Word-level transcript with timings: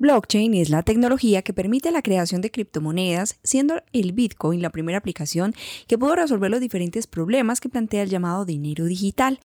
Blockchain 0.00 0.54
es 0.54 0.70
la 0.70 0.84
tecnología 0.84 1.42
que 1.42 1.52
permite 1.52 1.90
la 1.90 2.02
creación 2.02 2.40
de 2.40 2.52
criptomonedas, 2.52 3.40
siendo 3.42 3.82
el 3.92 4.12
Bitcoin 4.12 4.62
la 4.62 4.70
primera 4.70 4.98
aplicación 4.98 5.54
que 5.88 5.98
pudo 5.98 6.14
resolver 6.14 6.52
los 6.52 6.60
diferentes 6.60 7.08
problemas 7.08 7.58
que 7.58 7.68
plantea 7.68 8.04
el 8.04 8.08
llamado 8.08 8.44
dinero 8.44 8.84
digital. 8.84 9.40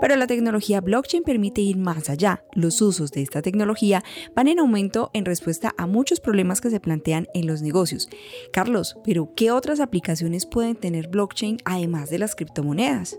Pero 0.00 0.16
la 0.16 0.26
tecnología 0.26 0.80
blockchain 0.80 1.24
permite 1.24 1.60
ir 1.60 1.76
más 1.76 2.08
allá. 2.08 2.42
Los 2.54 2.80
usos 2.80 3.10
de 3.10 3.20
esta 3.20 3.42
tecnología 3.42 4.02
van 4.34 4.48
en 4.48 4.58
aumento 4.58 5.10
en 5.12 5.26
respuesta 5.26 5.74
a 5.76 5.86
muchos 5.86 6.20
problemas 6.20 6.62
que 6.62 6.70
se 6.70 6.80
plantean 6.80 7.26
en 7.34 7.46
los 7.46 7.60
negocios. 7.60 8.08
Carlos, 8.50 8.96
pero 9.04 9.34
¿qué 9.36 9.50
otras 9.50 9.80
aplicaciones 9.80 10.46
pueden 10.46 10.76
tener 10.76 11.08
blockchain 11.08 11.58
además 11.66 12.08
de 12.08 12.20
las 12.20 12.34
criptomonedas? 12.34 13.18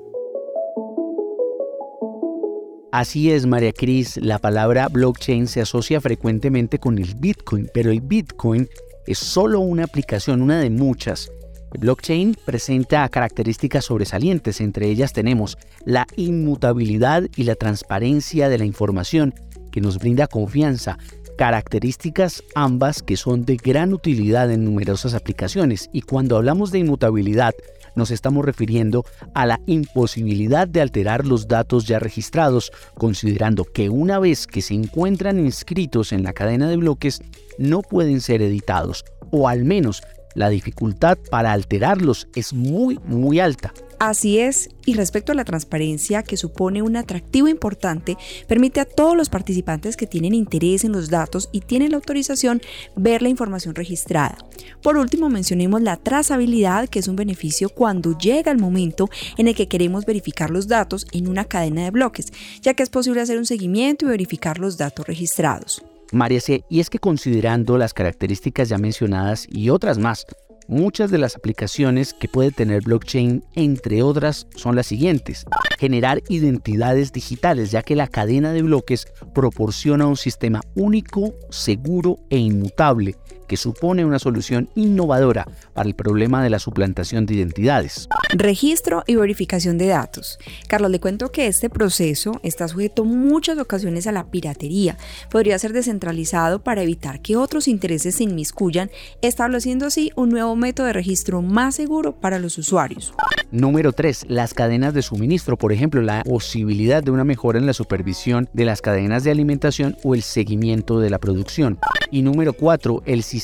Así 2.92 3.32
es, 3.32 3.46
María 3.46 3.72
Cris, 3.72 4.18
la 4.18 4.40
palabra 4.40 4.88
blockchain 4.88 5.46
se 5.46 5.62
asocia 5.62 6.02
frecuentemente 6.02 6.80
con 6.80 6.98
el 6.98 7.14
Bitcoin, 7.14 7.70
pero 7.72 7.92
el 7.92 8.02
Bitcoin 8.02 8.68
es 9.06 9.20
solo 9.20 9.60
una 9.60 9.84
aplicación, 9.84 10.42
una 10.42 10.60
de 10.60 10.72
muchas. 10.72 11.32
El 11.72 11.82
blockchain 11.82 12.36
presenta 12.46 13.08
características 13.10 13.86
sobresalientes, 13.86 14.60
entre 14.60 14.88
ellas 14.88 15.14
tenemos 15.14 15.56
la 15.86 16.08
inmutabilidad 16.16 17.28
y 17.36 17.44
la 17.44 17.54
transparencia 17.54 18.50
de 18.50 18.58
la 18.58 18.66
información, 18.66 19.36
que 19.72 19.82
nos 19.82 20.00
brinda 20.00 20.26
confianza, 20.26 20.98
características 21.38 22.44
ambas 22.56 23.04
que 23.04 23.18
son 23.18 23.46
de 23.46 23.58
gran 23.58 23.94
utilidad 23.94 24.52
en 24.52 24.66
numerosas 24.66 25.14
aplicaciones. 25.14 25.92
Y 25.94 26.02
cuando 26.02 26.38
hablamos 26.38 26.72
de 26.72 26.80
inmutabilidad, 26.80 27.54
nos 27.96 28.12
estamos 28.12 28.46
refiriendo 28.46 29.06
a 29.34 29.46
la 29.46 29.60
imposibilidad 29.66 30.68
de 30.68 30.82
alterar 30.82 31.26
los 31.26 31.48
datos 31.48 31.86
ya 31.86 32.00
registrados, 32.00 32.72
considerando 32.96 33.66
que 33.66 33.90
una 33.90 34.20
vez 34.20 34.48
que 34.48 34.62
se 34.62 34.74
encuentran 34.74 35.40
inscritos 35.40 36.12
en 36.12 36.24
la 36.24 36.34
cadena 36.34 36.70
de 36.70 36.78
bloques, 36.78 37.22
no 37.58 37.82
pueden 37.82 38.22
ser 38.22 38.42
editados, 38.42 39.06
o 39.32 39.48
al 39.48 39.66
menos 39.66 40.02
la 40.36 40.50
dificultad 40.50 41.18
para 41.30 41.52
alterarlos 41.52 42.28
es 42.36 42.54
muy, 42.54 43.00
muy 43.06 43.40
alta. 43.40 43.74
Así 44.00 44.40
es, 44.40 44.70
y 44.86 44.94
respecto 44.94 45.34
a 45.34 45.36
la 45.36 45.44
transparencia 45.44 46.24
que 46.24 46.38
supone 46.38 46.82
un 46.82 46.96
atractivo 46.96 47.50
importante, 47.50 48.18
permite 48.48 48.80
a 48.80 48.86
todos 48.86 49.16
los 49.16 49.28
participantes 49.28 49.98
que 49.98 50.08
tienen 50.08 50.34
interés 50.34 50.86
en 50.86 50.94
los 50.94 51.10
datos 51.10 51.50
y 51.52 51.60
tienen 51.60 51.92
la 51.92 51.98
autorización 51.98 52.62
ver 52.96 53.22
la 53.22 53.28
información 53.28 53.76
registrada. 53.76 54.38
Por 54.82 54.96
último, 54.96 55.30
mencionemos 55.30 55.82
la 55.82 55.98
trazabilidad, 55.98 56.88
que 56.88 57.00
es 57.00 57.10
un 57.10 57.18
beneficio 57.18 57.68
cuando 57.68 58.18
llega 58.18 58.54
el 58.54 58.58
momento 58.58 59.10
en 59.38 59.50
el 59.50 59.56
que 59.56 59.68
queremos 59.68 60.06
verificar 60.06 60.50
los 60.50 60.70
datos 60.70 61.06
en 61.12 61.28
una 61.28 61.44
cadena 61.44 61.84
de 61.84 61.92
bloques, 61.92 62.32
ya 62.62 62.74
que 62.76 62.84
es 62.84 62.90
posible 62.90 63.20
hacer 63.20 63.38
un 63.38 63.46
seguimiento 63.46 64.06
y 64.06 64.10
verificar 64.10 64.60
los 64.60 64.78
datos 64.78 65.06
registrados. 65.08 65.84
María 66.14 66.40
C., 66.40 66.64
y 66.70 66.80
es 66.80 66.90
que 66.90 67.00
considerando 67.00 67.78
las 67.78 67.94
características 67.94 68.70
ya 68.70 68.78
mencionadas 68.78 69.46
y 69.52 69.70
otras 69.70 70.00
más, 70.00 70.26
Muchas 70.70 71.10
de 71.10 71.18
las 71.18 71.36
aplicaciones 71.36 72.14
que 72.14 72.28
puede 72.28 72.52
tener 72.52 72.84
blockchain, 72.84 73.44
entre 73.56 74.04
otras, 74.04 74.46
son 74.56 74.76
las 74.76 74.86
siguientes. 74.86 75.44
Generar 75.80 76.22
identidades 76.30 77.12
digitales, 77.12 77.72
ya 77.72 77.82
que 77.82 77.96
la 77.96 78.06
cadena 78.06 78.54
de 78.54 78.62
bloques 78.62 79.08
proporciona 79.34 80.06
un 80.06 80.16
sistema 80.16 80.62
único, 80.76 81.34
seguro 81.50 82.20
e 82.30 82.38
inmutable 82.38 83.16
que 83.50 83.58
supone 83.58 84.06
una 84.06 84.20
solución 84.20 84.70
innovadora 84.76 85.46
para 85.74 85.90
el 85.90 85.96
problema 85.96 86.42
de 86.42 86.50
la 86.50 86.60
suplantación 86.60 87.26
de 87.26 87.34
identidades. 87.34 88.08
Registro 88.30 89.04
y 89.08 89.16
verificación 89.16 89.78
de 89.78 89.88
datos. 89.88 90.40
Carlos, 90.70 90.92
le 90.92 91.02
cuento 91.02 91.32
que 91.32 91.48
este 91.48 91.70
proceso 91.70 92.40
está 92.44 92.68
sujeto 92.70 93.04
muchas 93.04 93.58
ocasiones 93.58 94.08
a 94.08 94.14
la 94.14 94.28
piratería. 94.28 94.98
Podría 95.30 95.60
ser 95.60 95.74
descentralizado 95.74 96.64
para 96.64 96.84
evitar 96.84 97.22
que 97.22 97.36
otros 97.36 97.68
intereses 97.68 98.16
se 98.16 98.24
inmiscuyan, 98.24 98.92
estableciendo 99.22 99.88
así 99.88 100.12
un 100.16 100.30
nuevo 100.30 100.56
método 100.56 100.86
de 100.86 100.94
registro 100.94 101.42
más 101.42 101.76
seguro 101.76 102.16
para 102.16 102.40
los 102.40 102.58
usuarios. 102.58 103.14
Número 103.52 103.94
3. 103.94 104.28
Las 104.30 104.54
cadenas 104.54 104.94
de 104.94 105.02
suministro, 105.02 105.58
por 105.58 105.74
ejemplo, 105.74 106.04
la 106.04 106.24
posibilidad 106.24 107.02
de 107.02 107.10
una 107.10 107.24
mejora 107.24 107.58
en 107.58 107.66
la 107.66 107.74
supervisión 107.74 108.48
de 108.54 108.66
las 108.66 108.82
cadenas 108.82 109.24
de 109.24 109.32
alimentación 109.32 109.98
o 110.04 110.14
el 110.14 110.22
seguimiento 110.22 111.00
de 111.00 111.10
la 111.10 111.18
producción. 111.18 111.80
Y 112.12 112.22
número 112.22 112.54
4. 112.54 113.02
El 113.06 113.24
sistema 113.24 113.39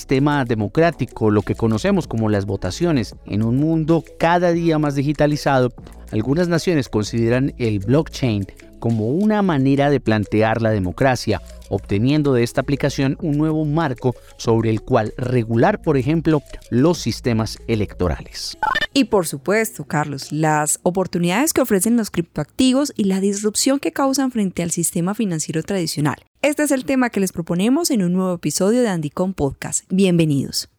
democrático, 0.45 1.31
lo 1.31 1.41
que 1.41 1.55
conocemos 1.55 2.07
como 2.07 2.29
las 2.29 2.45
votaciones. 2.45 3.15
En 3.25 3.43
un 3.43 3.57
mundo 3.57 4.03
cada 4.19 4.51
día 4.51 4.77
más 4.79 4.95
digitalizado, 4.95 5.71
algunas 6.11 6.47
naciones 6.47 6.89
consideran 6.89 7.53
el 7.57 7.79
blockchain 7.79 8.45
como 8.79 9.09
una 9.09 9.41
manera 9.41 9.89
de 9.89 9.99
plantear 9.99 10.61
la 10.61 10.71
democracia, 10.71 11.41
obteniendo 11.69 12.33
de 12.33 12.43
esta 12.43 12.61
aplicación 12.61 13.17
un 13.21 13.37
nuevo 13.37 13.65
marco 13.65 14.15
sobre 14.37 14.69
el 14.69 14.81
cual 14.81 15.13
regular, 15.17 15.81
por 15.81 15.97
ejemplo, 15.97 16.41
los 16.69 16.99
sistemas 16.99 17.57
electorales. 17.67 18.57
Y 18.93 19.05
por 19.05 19.27
supuesto, 19.27 19.83
Carlos, 19.83 20.31
las 20.31 20.79
oportunidades 20.83 21.51
que 21.51 21.61
ofrecen 21.61 21.97
los 21.97 22.11
criptoactivos 22.11 22.93
y 22.95 23.05
la 23.05 23.19
disrupción 23.19 23.79
que 23.79 23.91
causan 23.91 24.31
frente 24.31 24.63
al 24.63 24.71
sistema 24.71 25.13
financiero 25.13 25.63
tradicional. 25.63 26.15
Este 26.41 26.63
es 26.63 26.71
el 26.71 26.85
tema 26.85 27.09
que 27.09 27.19
les 27.19 27.31
proponemos 27.31 27.89
en 27.91 28.03
un 28.03 28.13
nuevo 28.13 28.35
episodio 28.35 28.81
de 28.81 28.89
Andicom 28.89 29.33
Podcast. 29.33 29.83
Bienvenidos. 29.89 30.69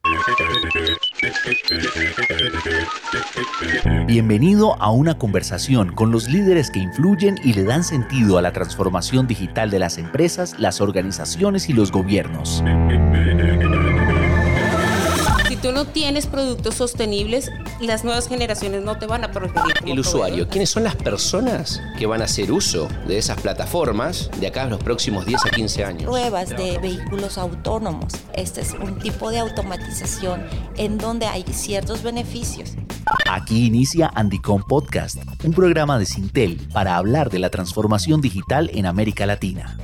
Bienvenido 4.07 4.81
a 4.81 4.91
una 4.91 5.19
conversación 5.19 5.93
con 5.95 6.11
los 6.11 6.29
líderes 6.29 6.71
que 6.71 6.79
influyen 6.79 7.39
y 7.43 7.53
le 7.55 7.65
dan 7.65 7.85
sentido 7.85 8.39
a 8.39 8.43
la 8.43 8.53
transformación 8.53 9.27
digital 9.27 9.71
de 9.71 9.79
las 9.79 9.99
empresas, 9.99 10.59
las 10.59 10.81
organizaciones 10.81 11.69
y 11.69 11.73
los 11.73 11.91
gobiernos 11.93 12.63
tú 15.67 15.73
no 15.73 15.85
tienes 15.85 16.29
productos 16.29 16.77
sostenibles, 16.77 17.51
las 17.81 18.05
nuevas 18.05 18.29
generaciones 18.29 18.85
no 18.85 18.99
te 18.99 19.07
van 19.07 19.25
a 19.25 19.33
preferir. 19.33 19.75
El 19.85 19.99
usuario, 19.99 20.47
¿quiénes 20.47 20.71
son 20.71 20.85
las 20.85 20.95
personas 20.95 21.83
que 21.99 22.07
van 22.07 22.23
a 22.23 22.27
hacer 22.27 22.53
uso 22.53 22.87
de 23.09 23.19
esas 23.19 23.41
plataformas 23.41 24.31
de 24.39 24.47
acá 24.47 24.63
a 24.63 24.67
los 24.67 24.81
próximos 24.81 25.27
10 25.27 25.47
a 25.47 25.51
15 25.51 25.85
años? 25.85 26.05
Pruebas 26.05 26.51
de 26.51 26.79
vehículos 26.79 27.37
autónomos. 27.37 28.13
Este 28.35 28.61
es 28.61 28.75
un 28.75 29.01
tipo 29.01 29.33
de 29.33 29.41
automatización 29.41 30.47
en 30.77 30.99
donde 30.99 31.27
hay 31.27 31.43
ciertos 31.51 32.05
beneficios. 32.05 32.75
Aquí 33.29 33.67
inicia 33.67 34.13
Andicom 34.15 34.63
Podcast, 34.63 35.19
un 35.43 35.53
programa 35.53 35.99
de 35.99 36.07
Sintel 36.07 36.61
para 36.73 36.97
hablar 36.97 37.29
de 37.29 37.41
la 37.41 37.51
transformación 37.51 38.21
digital 38.21 38.71
en 38.73 38.87
América 38.87 39.27
Latina. 39.27 39.77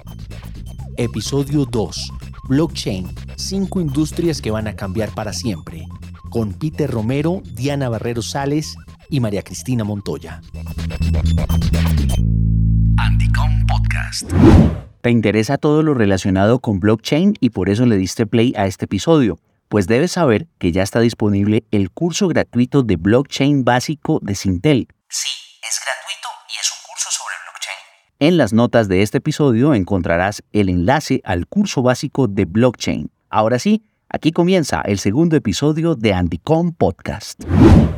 Episodio 0.97 1.65
2 1.65 2.13
Blockchain, 2.45 3.09
cinco 3.43 3.81
industrias 3.81 4.41
que 4.41 4.51
van 4.51 4.69
a 4.69 4.77
cambiar 4.77 5.11
para 5.11 5.33
siempre, 5.33 5.87
con 6.31 6.55
Peter 6.55 6.91
Romero, 6.91 7.43
Diana 7.45 7.89
Barrero 7.89 8.23
Sales 8.23 8.77
y 9.11 9.21
María 9.21 9.43
Cristina 9.43 9.85
Montoya. 9.85 10.41
Anticom 12.99 13.67
Podcast. 13.67 14.31
¿Te 15.01 15.11
interesa 15.11 15.59
todo 15.59 15.83
lo 15.83 15.95
relacionado 15.95 16.61
con 16.61 16.79
blockchain 16.79 17.35
y 17.41 17.51
por 17.51 17.69
eso 17.69 17.85
le 17.87 17.97
diste 17.97 18.27
play 18.27 18.55
a 18.57 18.67
este 18.67 18.85
episodio? 18.85 19.39
Pues 19.69 19.87
debes 19.87 20.13
saber 20.13 20.47
que 20.59 20.71
ya 20.71 20.83
está 20.83 21.01
disponible 21.01 21.65
el 21.71 21.91
curso 21.91 22.29
gratuito 22.29 22.83
de 22.83 22.97
blockchain 22.97 23.65
básico 23.65 24.21
de 24.23 24.35
Sintel. 24.35 24.87
Sí, 25.09 25.29
es 25.69 25.81
gratuito 25.85 26.29
y 26.49 26.61
es 26.61 26.71
un 26.71 26.79
curso 26.89 27.09
sobre 27.11 27.35
blockchain. 27.43 28.29
En 28.31 28.37
las 28.37 28.53
notas 28.53 28.89
de 28.89 29.03
este 29.03 29.19
episodio 29.19 29.75
encontrarás 29.75 30.43
el 30.53 30.69
enlace 30.69 31.21
al 31.25 31.47
curso 31.49 31.83
básico 31.83 32.29
de 32.29 32.45
blockchain. 32.45 33.11
Ahora 33.33 33.59
sí, 33.59 33.83
aquí 34.11 34.31
comienza 34.31 34.83
el 34.83 34.99
segundo 34.99 35.37
episodio 35.37 35.95
de 35.95 36.13
Anticom 36.13 36.75
Podcast. 36.75 37.43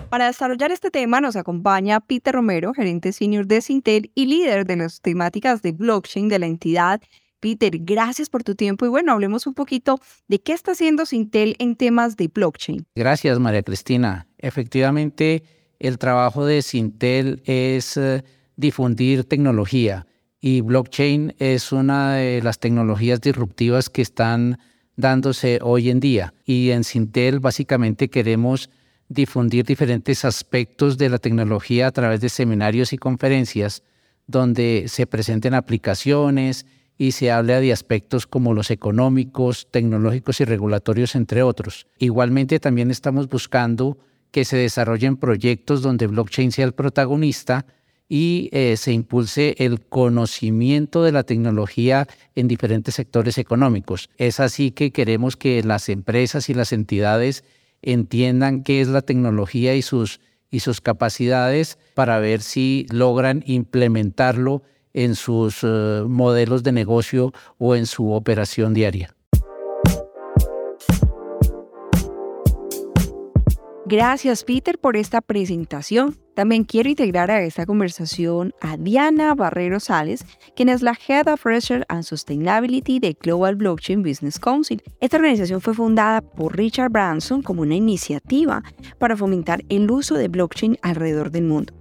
Para 0.08 0.28
desarrollar 0.28 0.70
este 0.70 0.92
tema 0.92 1.20
nos 1.20 1.34
acompaña 1.34 1.98
Peter 1.98 2.32
Romero, 2.32 2.72
gerente 2.72 3.12
senior 3.12 3.44
de 3.48 3.60
Sintel 3.60 4.12
y 4.14 4.26
líder 4.26 4.64
de 4.64 4.76
las 4.76 5.00
temáticas 5.00 5.60
de 5.60 5.72
blockchain 5.72 6.28
de 6.28 6.38
la 6.38 6.46
entidad. 6.46 7.02
Peter, 7.40 7.72
gracias 7.80 8.30
por 8.30 8.44
tu 8.44 8.54
tiempo 8.54 8.86
y 8.86 8.88
bueno, 8.88 9.10
hablemos 9.10 9.48
un 9.48 9.54
poquito 9.54 9.98
de 10.28 10.40
qué 10.40 10.52
está 10.52 10.70
haciendo 10.70 11.04
Sintel 11.04 11.56
en 11.58 11.74
temas 11.74 12.16
de 12.16 12.28
blockchain. 12.28 12.86
Gracias, 12.94 13.40
María 13.40 13.64
Cristina. 13.64 14.28
Efectivamente, 14.38 15.42
el 15.80 15.98
trabajo 15.98 16.46
de 16.46 16.62
Sintel 16.62 17.42
es 17.44 17.96
eh, 17.96 18.22
difundir 18.54 19.24
tecnología 19.24 20.06
y 20.40 20.60
blockchain 20.60 21.34
es 21.40 21.72
una 21.72 22.14
de 22.14 22.40
las 22.40 22.60
tecnologías 22.60 23.20
disruptivas 23.20 23.90
que 23.90 24.02
están 24.02 24.60
dándose 24.96 25.58
hoy 25.62 25.90
en 25.90 26.00
día. 26.00 26.34
Y 26.44 26.70
en 26.70 26.84
Sintel 26.84 27.40
básicamente 27.40 28.08
queremos 28.08 28.70
difundir 29.08 29.64
diferentes 29.64 30.24
aspectos 30.24 30.98
de 30.98 31.08
la 31.08 31.18
tecnología 31.18 31.88
a 31.88 31.92
través 31.92 32.20
de 32.20 32.28
seminarios 32.28 32.92
y 32.92 32.98
conferencias 32.98 33.82
donde 34.26 34.84
se 34.88 35.06
presenten 35.06 35.54
aplicaciones 35.54 36.66
y 36.96 37.12
se 37.12 37.30
hable 37.30 37.60
de 37.60 37.72
aspectos 37.72 38.26
como 38.26 38.54
los 38.54 38.70
económicos, 38.70 39.68
tecnológicos 39.70 40.40
y 40.40 40.44
regulatorios, 40.44 41.14
entre 41.14 41.42
otros. 41.42 41.86
Igualmente 41.98 42.60
también 42.60 42.90
estamos 42.90 43.28
buscando 43.28 43.98
que 44.30 44.44
se 44.44 44.56
desarrollen 44.56 45.16
proyectos 45.16 45.82
donde 45.82 46.06
blockchain 46.06 46.52
sea 46.52 46.64
el 46.64 46.72
protagonista 46.72 47.66
y 48.08 48.50
eh, 48.52 48.76
se 48.76 48.92
impulse 48.92 49.54
el 49.58 49.80
conocimiento 49.80 51.02
de 51.02 51.12
la 51.12 51.22
tecnología 51.22 52.06
en 52.34 52.48
diferentes 52.48 52.94
sectores 52.94 53.38
económicos. 53.38 54.10
Es 54.18 54.40
así 54.40 54.70
que 54.70 54.92
queremos 54.92 55.36
que 55.36 55.62
las 55.62 55.88
empresas 55.88 56.48
y 56.48 56.54
las 56.54 56.72
entidades 56.72 57.44
entiendan 57.82 58.62
qué 58.62 58.80
es 58.80 58.88
la 58.88 59.02
tecnología 59.02 59.74
y 59.74 59.82
sus, 59.82 60.20
y 60.50 60.60
sus 60.60 60.80
capacidades 60.80 61.78
para 61.94 62.18
ver 62.18 62.40
si 62.40 62.86
logran 62.90 63.42
implementarlo 63.46 64.62
en 64.92 65.16
sus 65.16 65.58
eh, 65.62 66.02
modelos 66.06 66.62
de 66.62 66.72
negocio 66.72 67.32
o 67.58 67.74
en 67.74 67.86
su 67.86 68.12
operación 68.12 68.74
diaria. 68.74 69.14
Gracias 73.86 74.44
Peter 74.44 74.78
por 74.78 74.96
esta 74.96 75.20
presentación. 75.20 76.16
También 76.34 76.64
quiero 76.64 76.88
integrar 76.88 77.30
a 77.30 77.42
esta 77.42 77.66
conversación 77.66 78.54
a 78.62 78.78
Diana 78.78 79.34
Barrero 79.34 79.78
Sales, 79.78 80.24
quien 80.56 80.70
es 80.70 80.80
la 80.80 80.96
Head 81.06 81.28
of 81.28 81.44
Research 81.44 81.84
and 81.88 82.02
Sustainability 82.02 82.98
de 82.98 83.14
Global 83.20 83.56
Blockchain 83.56 84.02
Business 84.02 84.40
Council. 84.40 84.82
Esta 85.00 85.18
organización 85.18 85.60
fue 85.60 85.74
fundada 85.74 86.22
por 86.22 86.56
Richard 86.56 86.90
Branson 86.90 87.42
como 87.42 87.60
una 87.60 87.74
iniciativa 87.74 88.62
para 88.98 89.18
fomentar 89.18 89.62
el 89.68 89.90
uso 89.90 90.14
de 90.14 90.28
blockchain 90.28 90.78
alrededor 90.80 91.30
del 91.30 91.44
mundo. 91.44 91.74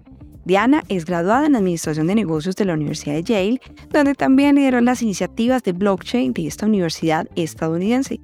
Diana 0.43 0.83
es 0.89 1.05
graduada 1.05 1.45
en 1.45 1.55
Administración 1.55 2.07
de 2.07 2.15
Negocios 2.15 2.57
de 2.57 2.65
la 2.65 2.73
Universidad 2.73 3.15
de 3.15 3.23
Yale, 3.23 3.61
donde 3.91 4.13
también 4.13 4.55
lideró 4.55 4.81
las 4.81 5.01
iniciativas 5.01 5.63
de 5.63 5.71
blockchain 5.71 6.33
de 6.33 6.47
esta 6.47 6.65
universidad 6.65 7.29
estadounidense. 7.37 8.19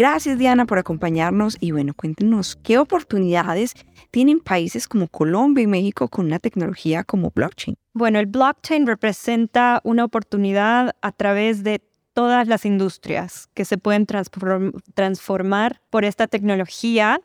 Gracias 0.00 0.38
Diana 0.38 0.64
por 0.64 0.78
acompañarnos 0.78 1.58
y 1.60 1.72
bueno, 1.72 1.92
cuéntenos 1.92 2.56
qué 2.56 2.78
oportunidades 2.78 3.74
tienen 4.10 4.40
países 4.40 4.88
como 4.88 5.08
Colombia 5.08 5.64
y 5.64 5.66
México 5.66 6.08
con 6.08 6.24
una 6.24 6.38
tecnología 6.38 7.04
como 7.04 7.30
blockchain. 7.34 7.76
Bueno, 7.92 8.18
el 8.18 8.24
blockchain 8.24 8.86
representa 8.86 9.82
una 9.84 10.06
oportunidad 10.06 10.96
a 11.02 11.12
través 11.12 11.64
de 11.64 11.82
todas 12.14 12.48
las 12.48 12.64
industrias 12.64 13.50
que 13.52 13.66
se 13.66 13.76
pueden 13.76 14.06
transformar 14.06 15.82
por 15.90 16.06
esta 16.06 16.28
tecnología 16.28 17.20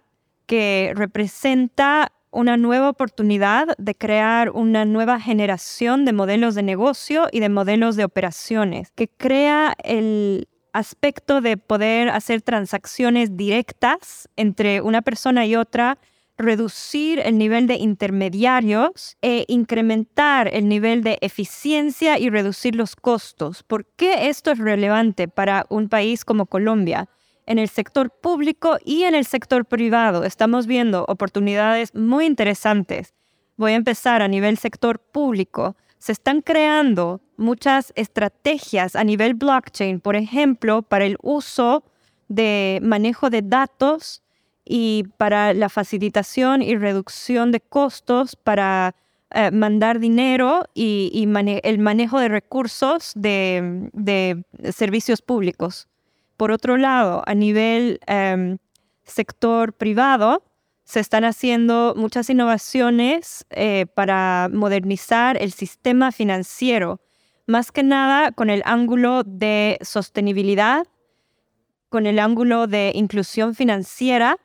que 0.46 0.92
representa 0.98 2.12
una 2.30 2.58
nueva 2.58 2.90
oportunidad 2.90 3.70
de 3.78 3.96
crear 3.96 4.50
una 4.50 4.84
nueva 4.84 5.22
generación 5.22 6.04
de 6.04 6.12
modelos 6.12 6.56
de 6.56 6.64
negocio 6.64 7.30
y 7.32 7.40
de 7.40 7.48
modelos 7.48 7.96
de 7.96 8.04
operaciones, 8.04 8.92
que 8.96 9.08
crea 9.08 9.76
el 9.82 10.50
aspecto 10.76 11.42
de 11.42 11.58
poder 11.58 12.10
hacer 12.10 12.42
transacciones 12.42 13.38
directas 13.38 14.30
entre 14.36 14.82
una 14.82 15.02
persona 15.02 15.46
y 15.46 15.56
otra, 15.56 15.98
reducir 16.38 17.20
el 17.20 17.38
nivel 17.38 17.66
de 17.66 17.76
intermediarios 17.76 19.16
e 19.22 19.46
incrementar 19.48 20.50
el 20.54 20.68
nivel 20.68 21.02
de 21.02 21.18
eficiencia 21.22 22.20
y 22.20 22.30
reducir 22.30 22.76
los 22.76 22.98
costos. 22.98 23.64
¿Por 23.64 23.86
qué 23.96 24.28
esto 24.28 24.52
es 24.52 24.60
relevante 24.60 25.30
para 25.30 25.66
un 25.70 25.88
país 25.88 26.26
como 26.26 26.46
Colombia? 26.46 27.10
en 27.48 27.60
el 27.60 27.70
sector 27.70 28.10
público 28.10 28.78
y 28.84 29.04
en 29.04 29.14
el 29.14 29.24
sector 29.24 29.66
privado. 29.66 30.24
Estamos 30.24 30.66
viendo 30.66 31.06
oportunidades 31.08 31.94
muy 31.94 32.26
interesantes. 32.26 33.14
Voy 33.56 33.74
a 33.74 33.76
empezar 33.76 34.24
a 34.24 34.28
nivel 34.28 34.58
sector 34.58 35.00
público. 35.00 35.76
Se 36.00 36.12
están 36.12 36.42
creando 36.42 37.22
muchas 37.38 37.92
estrategias 37.96 38.96
a 38.96 39.04
nivel 39.04 39.34
blockchain, 39.34 40.00
por 40.00 40.16
ejemplo, 40.16 40.82
para 40.82 41.06
el 41.06 41.18
uso 41.22 41.84
de 42.28 42.80
manejo 42.82 43.30
de 43.30 43.42
datos 43.42 44.24
y 44.64 45.06
para 45.18 45.54
la 45.54 45.70
facilitación 45.70 46.62
y 46.62 46.76
reducción 46.76 47.52
de 47.52 47.62
costos 47.62 48.36
para 48.36 48.96
eh, 49.32 49.52
mandar 49.52 50.00
dinero 50.00 50.66
y, 50.74 51.28
el 51.64 51.80
manejo 51.80 52.20
de 52.20 52.30
recursos 52.30 53.12
de 53.16 54.44
servicios 54.72 55.22
públicos. 55.22 55.88
Por 56.38 56.52
otro 56.52 56.78
lado, 56.78 57.24
a 57.26 57.34
nivel 57.34 58.00
em, 58.08 58.58
sector 59.04 59.74
privado, 59.74 60.44
se 60.86 61.00
están 61.00 61.26
haciendo 61.26 61.94
muchas 61.98 62.30
innovaciones 62.30 63.46
eh, 63.50 63.88
para 63.96 64.50
modernizar 64.54 65.36
el 65.42 65.52
sistema 65.52 66.12
financiero, 66.12 67.02
más 67.48 67.72
que 67.72 67.84
nada 67.84 68.32
con 68.32 68.52
el 68.52 68.62
ángulo 68.66 69.24
de 69.24 69.80
sostenibilidad, 69.82 70.86
con 71.90 72.06
el 72.06 72.20
ángulo 72.20 72.68
de 72.68 72.92
inclusión 72.94 73.56
financiera 73.56 74.38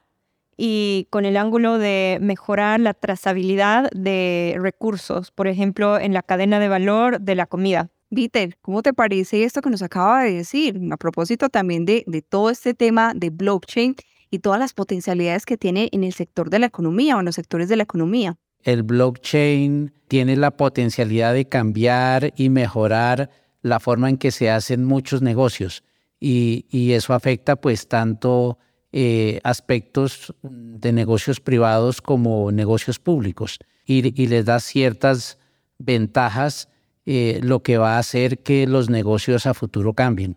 y 0.57 1.09
con 1.11 1.27
el 1.27 1.37
ángulo 1.37 1.79
de 1.79 2.19
mejorar 2.23 2.81
la 2.81 2.95
trazabilidad 2.95 3.91
de 3.91 4.57
recursos, 4.59 5.31
por 5.31 5.47
ejemplo, 5.47 5.99
en 5.99 6.15
la 6.15 6.23
cadena 6.23 6.59
de 6.59 6.69
valor 6.69 7.21
de 7.21 7.35
la 7.35 7.47
comida. 7.47 7.91
Viter, 8.09 8.57
¿cómo 8.63 8.83
te 8.83 8.93
parece 8.93 9.45
esto 9.45 9.61
que 9.63 9.71
nos 9.71 9.83
acaba 9.83 10.25
de 10.25 10.33
decir? 10.33 10.81
A 10.91 10.97
propósito 10.97 11.49
también 11.49 11.85
de 11.85 12.25
todo 12.29 12.51
este 12.51 12.75
tema 12.75 13.13
de 13.15 13.31
blockchain 13.31 13.95
y 14.31 14.38
todas 14.38 14.59
las 14.59 14.73
potencialidades 14.73 15.47
que 15.47 15.56
tiene 15.56 15.88
en 15.93 16.05
el 16.05 16.12
sector 16.12 16.50
de 16.50 16.59
la 16.59 16.67
economía 16.67 17.17
o 17.17 17.21
en 17.21 17.27
los 17.27 17.35
sectores 17.35 17.69
de 17.69 17.77
la 17.77 17.82
economía. 17.82 18.37
El 18.62 18.82
blockchain 18.82 19.93
tiene 20.09 20.37
la 20.37 20.50
potencialidad 20.53 21.35
de 21.35 21.47
cambiar 21.47 22.32
y 22.37 22.49
mejorar 22.50 23.31
la 23.62 23.81
forma 23.81 24.09
en 24.09 24.19
que 24.19 24.31
se 24.31 24.50
hacen 24.50 24.85
muchos 24.85 25.23
negocios 25.23 25.82
y, 26.19 26.67
y 26.71 26.93
eso 26.93 27.15
afecta 27.15 27.56
pues 27.56 27.88
tanto 27.88 28.59
eh, 28.93 29.41
aspectos 29.44 30.35
de 30.43 30.93
negocios 30.93 31.41
privados 31.41 32.03
como 32.03 32.50
negocios 32.53 32.99
públicos 32.99 33.59
y, 33.85 34.21
y 34.21 34.27
les 34.27 34.44
da 34.44 34.61
ciertas 34.61 35.38
ventajas 35.79 36.69
eh, 37.06 37.41
lo 37.43 37.62
que 37.62 37.79
va 37.79 37.97
a 37.97 37.99
hacer 37.99 38.43
que 38.43 38.67
los 38.67 38.91
negocios 38.91 39.47
a 39.47 39.55
futuro 39.55 39.94
cambien. 39.94 40.37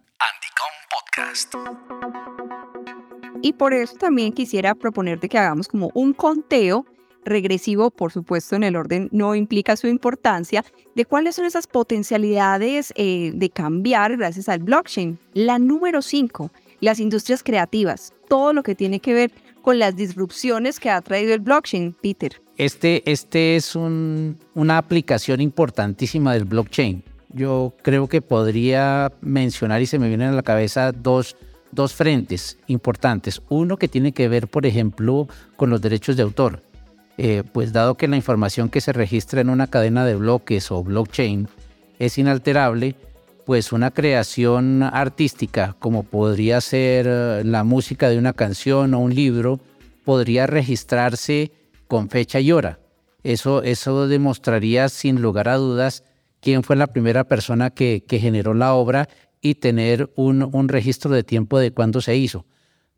Podcast. 1.16 1.54
Y 3.44 3.54
por 3.54 3.74
eso 3.74 3.98
también 3.98 4.32
quisiera 4.32 4.74
proponerte 4.74 5.28
que 5.28 5.38
hagamos 5.38 5.68
como 5.68 5.92
un 5.94 6.14
conteo 6.14 6.86
regresivo, 7.26 7.92
por 7.92 8.14
supuesto 8.14 8.56
en 8.56 8.64
el 8.64 8.78
orden 8.78 9.10
no 9.12 9.36
implica 9.36 9.76
su 9.76 9.88
importancia, 9.88 10.64
de 10.96 11.04
cuáles 11.04 11.36
son 11.36 11.46
esas 11.46 11.68
potencialidades 11.68 12.94
eh, 12.96 13.32
de 13.36 13.50
cambiar 13.50 14.16
gracias 14.16 14.48
al 14.48 14.60
blockchain. 14.60 15.20
La 15.34 15.60
número 15.60 16.02
5, 16.02 16.52
las 16.80 17.02
industrias 17.02 17.44
creativas, 17.44 18.14
todo 18.30 18.54
lo 18.54 18.64
que 18.64 18.76
tiene 18.76 19.02
que 19.02 19.14
ver 19.14 19.32
con 19.62 19.78
las 19.78 19.94
disrupciones 19.94 20.80
que 20.80 20.90
ha 20.90 21.02
traído 21.02 21.34
el 21.34 21.42
blockchain, 21.42 21.94
Peter. 22.02 22.42
Este, 22.58 23.04
este 23.12 23.58
es 23.58 23.76
una 23.76 24.78
aplicación 24.78 25.42
importantísima 25.42 26.34
del 26.34 26.46
blockchain. 26.46 27.04
Yo 27.34 27.74
creo 27.82 28.08
que 28.08 28.22
podría 28.22 29.12
mencionar 29.20 29.82
y 29.82 29.86
se 29.86 30.00
me 30.00 30.08
vienen 30.08 30.30
a 30.30 30.34
la 30.34 30.44
cabeza 30.44 30.94
dos, 30.94 31.36
dos 31.74 31.94
frentes 31.94 32.58
importantes. 32.68 33.42
Uno 33.50 33.78
que 33.78 33.88
tiene 33.88 34.12
que 34.12 34.28
ver, 34.28 34.48
por 34.48 34.66
ejemplo, 34.66 35.28
con 35.56 35.70
los 35.70 35.82
derechos 35.82 36.16
de 36.16 36.24
autor. 36.24 36.62
Eh, 37.18 37.44
pues 37.52 37.74
dado 37.74 37.96
que 37.96 38.08
la 38.08 38.16
información 38.16 38.70
que 38.70 38.82
se 38.82 38.92
registra 38.92 39.42
en 39.42 39.50
una 39.50 39.68
cadena 39.68 40.06
de 40.06 40.16
bloques 40.16 40.72
o 40.72 40.84
blockchain 40.84 41.48
es 42.00 42.18
inalterable, 42.18 42.96
pues 43.46 43.72
una 43.72 43.92
creación 43.92 44.82
artística 44.82 45.76
como 45.80 46.04
podría 46.04 46.60
ser 46.62 47.06
eh, 47.08 47.44
la 47.44 47.64
música 47.64 48.10
de 48.10 48.18
una 48.18 48.34
canción 48.34 48.94
o 48.94 49.00
un 49.00 49.14
libro 49.14 49.60
podría 50.04 50.48
registrarse 50.48 51.52
con 51.88 52.10
fecha 52.10 52.40
y 52.40 52.52
hora. 52.52 52.80
Eso, 53.24 53.64
eso 53.64 54.08
demostraría 54.08 54.90
sin 54.90 55.22
lugar 55.22 55.48
a 55.48 55.58
dudas 55.58 56.04
quién 56.42 56.64
fue 56.64 56.76
la 56.76 56.88
primera 56.88 57.24
persona 57.24 57.70
que, 57.70 58.04
generó 58.10 58.54
la 58.54 58.74
obra 58.74 59.08
y 59.44 59.56
tener 59.56 60.10
un, 60.16 60.70
registro 60.70 61.12
de 61.12 61.24
tiempo 61.24 61.60
de 61.60 61.72
cuándo 61.72 62.02
se 62.02 62.16
hizo. 62.16 62.46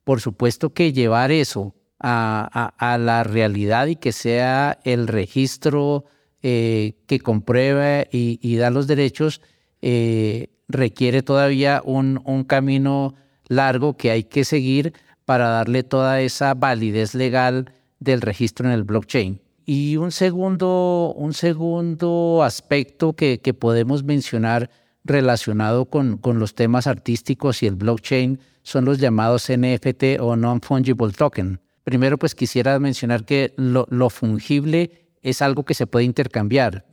Por 0.03 0.21
supuesto 0.21 0.73
que 0.73 0.93
llevar 0.93 1.31
eso 1.31 1.75
a, 1.99 2.97
la 2.99 3.23
realidad 3.23 3.87
y 3.87 3.95
que 3.95 4.11
sea 4.11 4.77
el 4.83 5.07
registro 5.07 6.05
eh, 6.43 6.93
que 7.07 7.19
comprueba 7.19 8.05
y, 8.11 8.55
da 8.57 8.69
los 8.69 8.85
derechos 8.85 9.41
eh, 9.81 10.49
requiere 10.67 11.23
todavía 11.23 11.81
un, 11.83 12.21
un 12.25 12.43
camino 12.43 13.15
largo 13.47 13.97
que 13.97 14.11
hay 14.11 14.23
que 14.23 14.45
seguir 14.45 14.93
para 15.25 15.49
darle 15.49 15.81
toda 15.81 16.21
esa 16.21 16.53
validez 16.53 17.15
legal 17.15 17.71
del 17.99 18.21
registro 18.21 18.67
en 18.67 18.73
el 18.73 18.83
blockchain. 18.83 19.41
Y 19.65 19.97
un 19.97 20.11
segundo, 20.11 21.11
un 21.17 21.33
segundo 21.33 22.43
aspecto 22.43 23.13
que, 23.13 23.39
que 23.39 23.55
podemos 23.55 24.03
mencionar 24.03 24.69
relacionado 25.05 25.85
con, 25.85 26.17
con, 26.17 26.39
los 26.39 26.55
temas 26.55 26.87
artísticos 26.87 27.63
y 27.63 27.67
el 27.67 27.75
blockchain 27.75 28.39
son 28.63 28.83
los 28.83 28.97
llamados 28.97 29.49
NFT 29.49 30.19
o 30.19 30.35
Non-Fungible 30.35 31.13
Token. 31.13 31.61
Primero, 31.85 32.17
pues 32.17 32.33
quisiera 32.33 32.77
mencionar 32.79 33.25
que 33.25 33.53
lo, 33.57 34.09
fungible 34.09 35.07
es 35.21 35.43
algo 35.43 35.63
que 35.63 35.75
se 35.75 35.85
puede 35.85 36.03
intercambiar. 36.03 36.83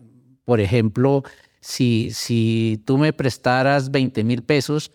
Por 0.44 0.60
ejemplo, 0.60 1.22
si, 1.60 2.10
si 2.12 2.82
tú 2.84 2.98
me 2.98 3.14
prestaras 3.14 3.90
20 3.90 4.22
mil 4.22 4.42
pesos, 4.42 4.92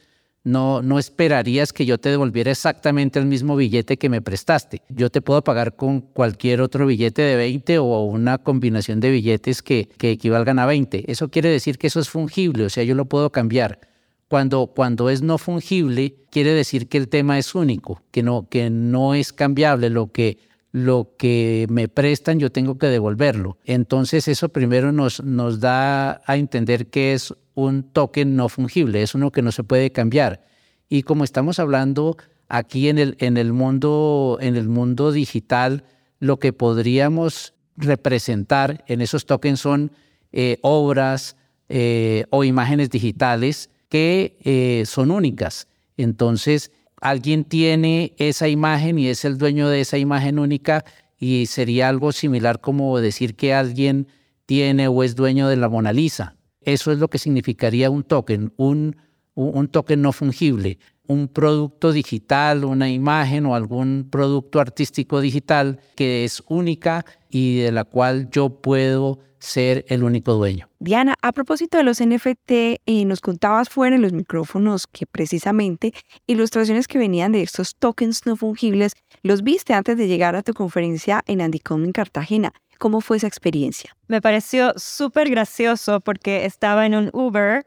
no, 0.48 0.82
no 0.82 0.98
esperarías 0.98 1.74
que 1.74 1.86
yo 1.86 1.98
te 1.98 2.10
devolviera 2.10 2.51
exactamente 2.51 3.20
el 3.20 3.25
mismo 3.25 3.58
billete 3.58 3.98
que 3.98 4.08
me 4.08 4.22
prestaste. 4.22 4.82
Yo 4.88 5.10
te 5.10 5.22
puedo 5.22 5.44
pagar 5.44 5.75
con 5.75 6.00
cualquier 6.00 6.62
otro 6.62 6.86
billete 6.86 7.22
de 7.22 7.36
20 7.36 7.80
o 7.80 8.04
una 8.04 8.38
combinación 8.38 9.01
de 9.01 9.12
billetes 9.12 9.62
que, 9.62 9.89
que 9.98 10.12
equivalgan 10.12 10.58
a 10.60 10.66
20. 10.66 11.12
Eso 11.12 11.27
quiere 11.27 11.50
decir 11.50 11.77
que 11.77 11.88
eso 11.88 12.00
es 12.00 12.10
fungible, 12.10 12.63
o 12.63 12.70
sea, 12.70 12.86
yo 12.86 12.96
lo 12.96 13.06
puedo 13.06 13.30
cambiar. 13.30 13.82
Cuando, 14.30 14.68
cuando 14.68 15.10
es 15.10 15.22
no 15.22 15.38
fungible, 15.38 16.16
quiere 16.32 16.51
decir 16.51 16.88
que 16.88 16.98
el 16.98 17.10
tema 17.10 17.38
es 17.38 17.54
único, 17.54 18.01
que 18.12 18.24
no, 18.24 18.48
que 18.50 18.70
no 18.70 19.16
es 19.16 19.34
cambiable. 19.34 19.89
Lo 19.89 20.13
que, 20.13 20.38
lo 20.78 21.16
que 21.18 21.66
me 21.70 21.88
prestan 21.88 22.40
yo 22.40 22.52
tengo 22.52 22.78
que 22.78 22.88
devolverlo. 22.88 23.58
Entonces 23.66 24.28
eso 24.28 24.50
primero 24.50 24.92
nos, 24.92 25.24
nos 25.24 25.60
da 25.60 26.22
a 26.26 26.38
entender 26.38 26.88
que 26.88 27.14
es 27.14 27.34
un 27.56 27.84
token 27.84 28.36
no 28.36 28.48
fungible, 28.48 29.02
es 29.02 29.16
uno 29.16 29.32
que 29.32 29.42
no 29.42 29.52
se 29.52 29.64
puede 29.64 29.92
cambiar. 29.92 30.46
Y 30.88 31.02
como 31.02 31.24
estamos 31.24 31.58
hablando 31.58 32.18
aquí 32.48 32.90
en 32.90 33.00
el, 33.00 33.18
en 33.20 33.38
el, 33.38 33.54
mundo, 33.54 34.38
en 34.40 34.56
el 34.56 34.70
mundo 34.70 35.12
digital, 35.12 35.84
lo 36.20 36.38
que 36.38 36.54
podríamos 36.54 37.56
representar 37.76 38.84
en 38.88 39.02
esos 39.02 39.26
tokens 39.26 39.60
son 39.60 39.92
eh, 40.32 40.60
obras 40.62 41.38
eh, 41.70 42.26
o 42.30 42.44
imágenes 42.44 42.92
digitales 42.92 43.72
que 43.90 44.38
eh, 44.44 44.84
son 44.86 45.10
únicas. 45.10 45.68
Entonces, 45.98 46.72
alguien 47.01 47.44
tiene 47.44 48.13
esa 48.18 48.48
imagen 48.48 49.00
y 49.00 49.08
es 49.08 49.25
el 49.25 49.38
dueño 49.38 49.70
de 49.70 49.82
esa 49.82 49.98
imagen 49.98 50.39
única 50.39 50.86
y 51.18 51.48
sería 51.48 51.89
algo 51.89 52.12
similar 52.12 52.62
como 52.62 53.00
decir 53.00 53.36
que 53.36 53.54
alguien 53.54 54.08
tiene 54.46 54.88
o 54.88 55.04
es 55.04 55.16
dueño 55.16 55.48
de 55.48 55.58
la 55.58 55.70
Mona 55.70 55.94
Lisa. 55.94 56.36
Eso 56.62 56.92
es 56.92 57.00
lo 57.00 57.10
que 57.10 57.18
significaría 57.18 57.89
un 57.89 58.04
token, 58.04 58.54
un, 58.58 58.98
un 59.38 59.67
token 59.67 60.01
no 60.01 60.12
fungible, 60.12 60.79
un 61.08 61.27
producto 61.27 61.91
digital, 61.91 62.65
una 62.65 62.89
imagen 62.89 63.46
o 63.46 63.56
algún 63.56 64.08
producto 64.10 64.60
artístico 64.60 65.22
digital 65.22 65.79
que 65.96 66.25
es 66.25 66.44
única 66.48 67.06
y 67.29 67.60
de 67.60 67.72
la 67.72 67.84
cual 67.84 68.29
yo 68.32 68.50
puedo 68.50 69.20
ser 69.39 69.86
el 69.89 70.03
único 70.03 70.34
dueño. 70.34 70.67
Diana, 70.79 71.15
a 71.22 71.32
propósito 71.32 71.77
de 71.77 71.84
los 71.84 72.01
NFT, 72.01 72.51
eh, 72.86 73.06
nos 73.06 73.22
contabas 73.22 73.70
fuera 73.70 73.96
en 73.96 74.01
los 74.01 74.12
micrófonos 74.12 74.88
que 74.88 75.06
precisamente 75.06 75.94
ilustraciones 76.25 76.88
que 76.88 76.98
venían 76.98 77.32
de 77.32 77.44
estos 77.44 77.75
tokens 77.75 78.25
no 78.25 78.36
fungibles 78.36 78.94
los 79.22 79.44
viste 79.44 79.74
antes 79.74 79.98
de 79.98 80.08
llegar 80.08 80.36
a 80.36 80.41
tu 80.41 80.53
conferencia 80.53 81.24
en 81.27 81.41
Andicom 81.41 81.84
en 81.84 81.91
Cartagena. 81.91 82.53
¿Cómo 82.79 83.01
fue 83.01 83.17
esa 83.17 83.27
experiencia? 83.27 83.96
Me 84.08 84.22
pareció 84.22 84.74
súper 84.75 85.29
gracioso 85.29 86.00
porque 86.00 86.46
estaba 86.46 86.86
en 86.86 86.96
un 86.96 87.10
Uber 87.13 87.65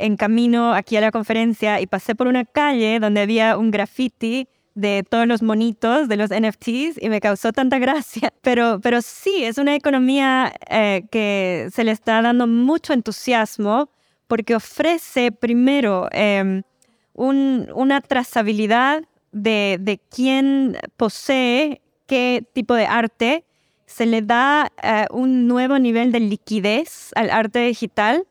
en 0.00 0.16
camino 0.16 0.72
aquí 0.72 0.96
a 0.96 1.00
la 1.00 1.10
conferencia 1.10 1.80
y 1.80 1.86
pasé 1.86 2.14
por 2.14 2.26
una 2.26 2.44
calle 2.44 2.98
donde 3.00 3.20
había 3.20 3.56
un 3.56 3.70
graffiti 3.70 4.48
de 4.74 5.04
todos 5.08 5.26
los 5.26 5.42
monitos 5.42 6.08
de 6.08 6.16
los 6.16 6.30
NFTs 6.30 7.00
y 7.00 7.08
me 7.08 7.20
causó 7.20 7.52
tanta 7.52 7.78
gracia. 7.78 8.32
Pero, 8.42 8.80
pero 8.80 9.02
sí, 9.02 9.44
es 9.44 9.58
una 9.58 9.74
economía 9.74 10.52
eh, 10.70 11.04
que 11.10 11.68
se 11.72 11.84
le 11.84 11.92
está 11.92 12.22
dando 12.22 12.46
mucho 12.46 12.92
entusiasmo 12.92 13.90
porque 14.26 14.54
ofrece 14.54 15.30
primero 15.30 16.08
em, 16.12 16.62
una 17.14 18.00
trazabilidad 18.00 19.02
de, 19.32 19.76
de 19.80 19.98
quién 19.98 20.78
posee 20.96 21.82
qué 22.06 22.44
tipo 22.54 22.74
de 22.74 22.86
arte. 22.86 23.44
Se 23.86 24.06
le 24.06 24.22
da 24.22 24.72
eh, 24.82 25.06
un 25.10 25.46
nuevo 25.46 25.78
nivel 25.78 26.12
de 26.12 26.20
liquidez 26.20 27.10
al 27.14 27.30
arte 27.30 27.58
digital 27.60 28.26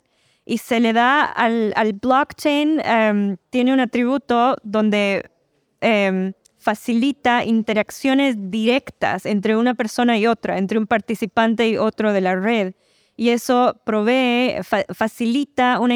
y 0.50 0.58
se 0.58 0.80
le 0.80 0.94
da 0.94 1.24
al, 1.24 1.94
blockchain, 1.94 2.82
em, 2.84 3.38
tiene 3.50 3.74
un 3.74 3.80
atributo 3.80 4.58
donde 4.64 5.24
Em, 5.82 6.34
facilita 6.58 7.46
interacciones 7.46 8.36
directas 8.38 9.26
entre 9.26 9.56
una 9.56 9.76
persona 9.76 10.18
y 10.18 10.28
otra, 10.28 10.58
entre 10.58 10.78
un 10.78 10.88
participante 10.88 11.70
y 11.70 11.78
otro 11.78 12.12
de 12.12 12.20
la 12.20 12.36
red. 12.36 12.74
Y 13.16 13.30
eso 13.30 13.80
provee, 13.86 14.58
facilita 14.94 15.80
una, 15.80 15.96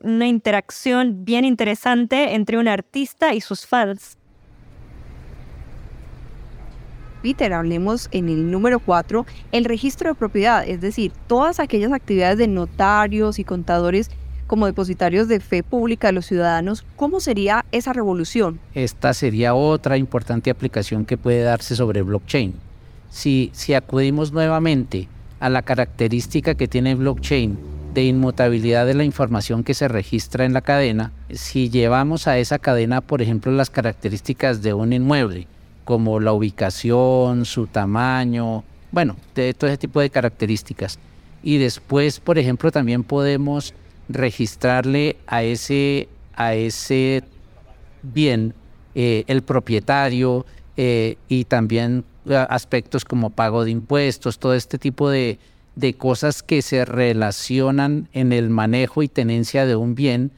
una 0.00 0.26
interacción 0.26 1.24
bien 1.26 1.44
interesante 1.44 2.34
entre 2.34 2.56
un 2.56 2.68
artista 2.68 3.34
y 3.34 3.42
sus 3.42 3.66
fans. 3.66 4.17
Peter, 7.22 7.52
hablemos 7.52 8.08
en 8.12 8.28
el 8.28 8.50
número 8.50 8.78
4, 8.78 9.26
el 9.52 9.64
registro 9.64 10.08
de 10.08 10.14
propiedad, 10.14 10.66
es 10.66 10.80
decir, 10.80 11.12
todas 11.26 11.60
aquellas 11.60 11.92
actividades 11.92 12.38
de 12.38 12.48
notarios 12.48 13.38
y 13.38 13.44
contadores 13.44 14.10
como 14.46 14.66
depositarios 14.66 15.28
de 15.28 15.40
fe 15.40 15.62
pública 15.62 16.08
de 16.08 16.14
los 16.14 16.26
ciudadanos, 16.26 16.84
¿cómo 16.96 17.20
sería 17.20 17.64
esa 17.70 17.92
revolución? 17.92 18.58
Esta 18.74 19.12
sería 19.12 19.54
otra 19.54 19.98
importante 19.98 20.50
aplicación 20.50 21.04
que 21.04 21.18
puede 21.18 21.42
darse 21.42 21.76
sobre 21.76 22.02
blockchain. 22.02 22.54
Si, 23.10 23.50
si 23.52 23.74
acudimos 23.74 24.32
nuevamente 24.32 25.08
a 25.38 25.50
la 25.50 25.62
característica 25.62 26.54
que 26.54 26.66
tiene 26.66 26.94
blockchain 26.94 27.58
de 27.94 28.04
inmutabilidad 28.04 28.86
de 28.86 28.94
la 28.94 29.04
información 29.04 29.64
que 29.64 29.74
se 29.74 29.86
registra 29.86 30.44
en 30.44 30.54
la 30.54 30.62
cadena, 30.62 31.12
si 31.30 31.68
llevamos 31.68 32.26
a 32.26 32.38
esa 32.38 32.58
cadena, 32.58 33.00
por 33.00 33.22
ejemplo, 33.22 33.52
las 33.52 33.70
características 33.70 34.62
de 34.62 34.72
un 34.72 34.92
inmueble, 34.92 35.46
como 35.88 36.20
la 36.20 36.34
ubicación, 36.34 37.46
su 37.46 37.66
tamaño, 37.66 38.62
bueno, 38.92 39.16
de 39.34 39.54
todo 39.54 39.70
ese 39.70 39.78
tipo 39.78 40.00
de 40.02 40.10
características. 40.10 40.98
Y 41.42 41.56
después, 41.56 42.20
por 42.20 42.38
ejemplo, 42.38 42.70
también 42.70 43.04
podemos 43.04 43.72
registrarle 44.10 45.16
a 45.26 45.42
ese, 45.44 46.10
a 46.34 46.52
ese 46.52 47.24
bien 48.02 48.52
eh, 48.94 49.24
el 49.28 49.40
propietario 49.40 50.44
eh, 50.76 51.16
y 51.26 51.46
también 51.46 52.04
eh, 52.26 52.36
aspectos 52.36 53.06
como 53.06 53.30
pago 53.30 53.64
de 53.64 53.70
impuestos, 53.70 54.38
todo 54.38 54.52
este 54.52 54.76
tipo 54.76 55.08
de, 55.08 55.38
cosas 55.96 56.42
que 56.42 56.60
se 56.60 56.84
relacionan 56.84 58.10
en 58.12 58.34
el 58.34 58.50
manejo 58.50 59.02
y 59.02 59.08
tenencia 59.08 59.64
de 59.64 59.74
un 59.74 59.94
bien, 59.94 60.32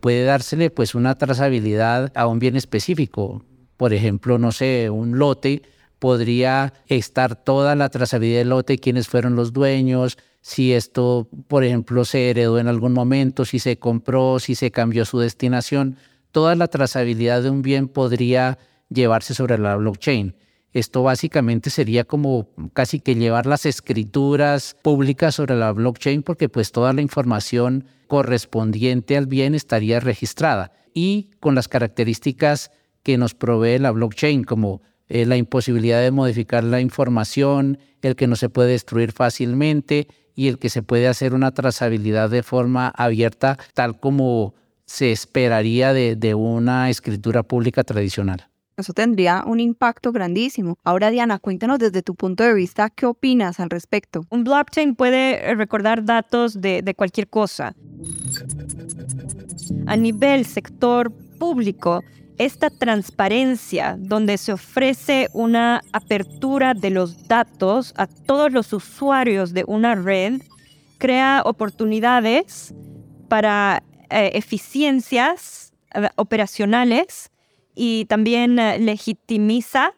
puede 0.00 0.24
dársele 0.24 0.68
pues 0.68 0.96
una 0.96 1.14
trazabilidad 1.14 2.10
a 2.16 2.26
un 2.26 2.40
bien 2.40 2.56
específico. 2.56 3.44
Por 3.80 3.94
ejemplo, 3.94 4.36
no 4.36 4.52
sé, 4.52 4.90
un 4.90 5.18
lote 5.18 5.62
podría 5.98 6.74
estar 6.86 7.34
toda 7.34 7.74
la 7.76 7.88
trazabilidad 7.88 8.40
del 8.40 8.50
lote, 8.50 8.78
quiénes 8.78 9.08
fueron 9.08 9.36
los 9.36 9.54
dueños, 9.54 10.18
si 10.42 10.74
esto, 10.74 11.30
por 11.48 11.64
ejemplo, 11.64 12.04
se 12.04 12.28
heredó 12.28 12.58
en 12.58 12.68
algún 12.68 12.92
momento, 12.92 13.46
si 13.46 13.58
se 13.58 13.78
compró, 13.78 14.38
si 14.38 14.54
se 14.54 14.70
cambió 14.70 15.06
su 15.06 15.18
destinación, 15.18 15.96
toda 16.30 16.56
la 16.56 16.68
trazabilidad 16.68 17.42
de 17.42 17.48
un 17.48 17.62
bien 17.62 17.88
podría 17.88 18.58
llevarse 18.90 19.32
sobre 19.32 19.56
la 19.56 19.76
blockchain. 19.76 20.36
Esto 20.74 21.02
básicamente 21.02 21.70
sería 21.70 22.04
como 22.04 22.50
casi 22.74 23.00
que 23.00 23.14
llevar 23.14 23.46
las 23.46 23.64
escrituras 23.64 24.76
públicas 24.82 25.36
sobre 25.36 25.56
la 25.56 25.72
blockchain 25.72 26.22
porque 26.22 26.50
pues 26.50 26.70
toda 26.70 26.92
la 26.92 27.00
información 27.00 27.86
correspondiente 28.08 29.16
al 29.16 29.26
bien 29.26 29.54
estaría 29.54 30.00
registrada 30.00 30.70
y 30.92 31.30
con 31.40 31.54
las 31.54 31.66
características 31.66 32.70
que 33.02 33.18
nos 33.18 33.34
provee 33.34 33.78
la 33.78 33.90
blockchain 33.90 34.44
como 34.44 34.82
eh, 35.08 35.26
la 35.26 35.36
imposibilidad 35.36 36.00
de 36.00 36.12
modificar 36.12 36.62
la 36.62 36.80
información, 36.80 37.78
el 38.02 38.16
que 38.16 38.26
no 38.26 38.36
se 38.36 38.48
puede 38.48 38.70
destruir 38.70 39.12
fácilmente 39.12 40.06
y 40.34 40.48
el 40.48 40.58
que 40.58 40.70
se 40.70 40.82
puede 40.82 41.08
hacer 41.08 41.34
una 41.34 41.52
trazabilidad 41.52 42.30
de 42.30 42.42
forma 42.42 42.88
abierta, 42.88 43.58
tal 43.74 43.98
como 43.98 44.54
se 44.86 45.12
esperaría 45.12 45.92
de, 45.92 46.34
una 46.34 46.90
escritura 46.90 47.42
pública 47.42 47.84
tradicional. 47.84 48.48
Eso 48.76 48.92
tendría 48.92 49.44
un 49.46 49.60
impacto 49.60 50.10
grandísimo. 50.12 50.78
Ahora, 50.84 51.10
Diana, 51.10 51.38
cuéntanos 51.38 51.78
desde 51.78 52.02
tu 52.02 52.14
punto 52.14 52.44
de 52.44 52.54
vista, 52.54 52.88
¿qué 52.88 53.06
opinas 53.06 53.60
al 53.60 53.68
respecto? 53.68 54.24
Un 54.30 54.44
blockchain 54.44 54.94
puede 54.94 55.54
recordar 55.54 56.04
datos 56.04 56.60
de, 56.60 56.82
de 56.82 56.94
cualquier 56.94 57.28
cosa. 57.28 57.74
A 59.86 59.96
nivel 59.96 60.46
sector 60.46 61.12
público, 61.38 62.02
esta 62.40 62.70
transparencia 62.70 63.96
donde 63.98 64.38
se 64.38 64.54
ofrece 64.54 65.28
una 65.34 65.82
apertura 65.92 66.72
de 66.72 66.88
los 66.88 67.28
datos 67.28 67.92
a 67.98 68.06
todos 68.06 68.50
los 68.50 68.72
usuarios 68.72 69.52
de 69.52 69.64
una 69.66 69.94
red 69.94 70.40
crea 70.96 71.42
oportunidades 71.44 72.74
para 73.28 73.82
eh, 74.08 74.30
eficiencias 74.32 75.74
eh, 75.94 76.08
operacionales 76.16 77.30
y 77.74 78.06
también 78.06 78.58
eh, 78.58 78.78
legitimiza 78.78 79.92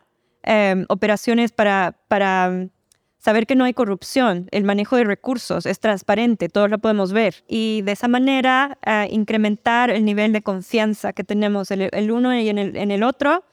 operaciones 0.89 1.53
para, 1.53 1.97
para 2.09 2.67
saber 3.23 3.47
que 3.47 3.55
no 3.55 3.65
hay 3.65 3.73
corrupción, 3.73 4.49
el 4.51 4.65
manejo 4.65 4.97
de 4.97 5.05
recursos 5.05 5.65
es 5.65 5.79
transparente, 5.79 6.49
todos 6.49 6.69
lo 6.69 6.79
podemos 6.79 7.13
ver. 7.13 7.45
Y 7.47 7.83
de 7.83 7.93
esa 7.93 8.09
manera 8.09 8.79
eh, 8.85 9.07
incrementar 9.11 9.91
el 9.91 10.05
nivel 10.05 10.33
de 10.33 10.43
confianza 10.43 11.13
que 11.13 11.25
tenemos 11.25 11.71
el, 11.71 11.89
el 11.93 12.11
uno 12.11 12.35
y 12.35 12.49
en 12.49 12.59
el, 12.59 12.77
en 12.77 12.91
el 12.91 13.03
otro 13.03 13.45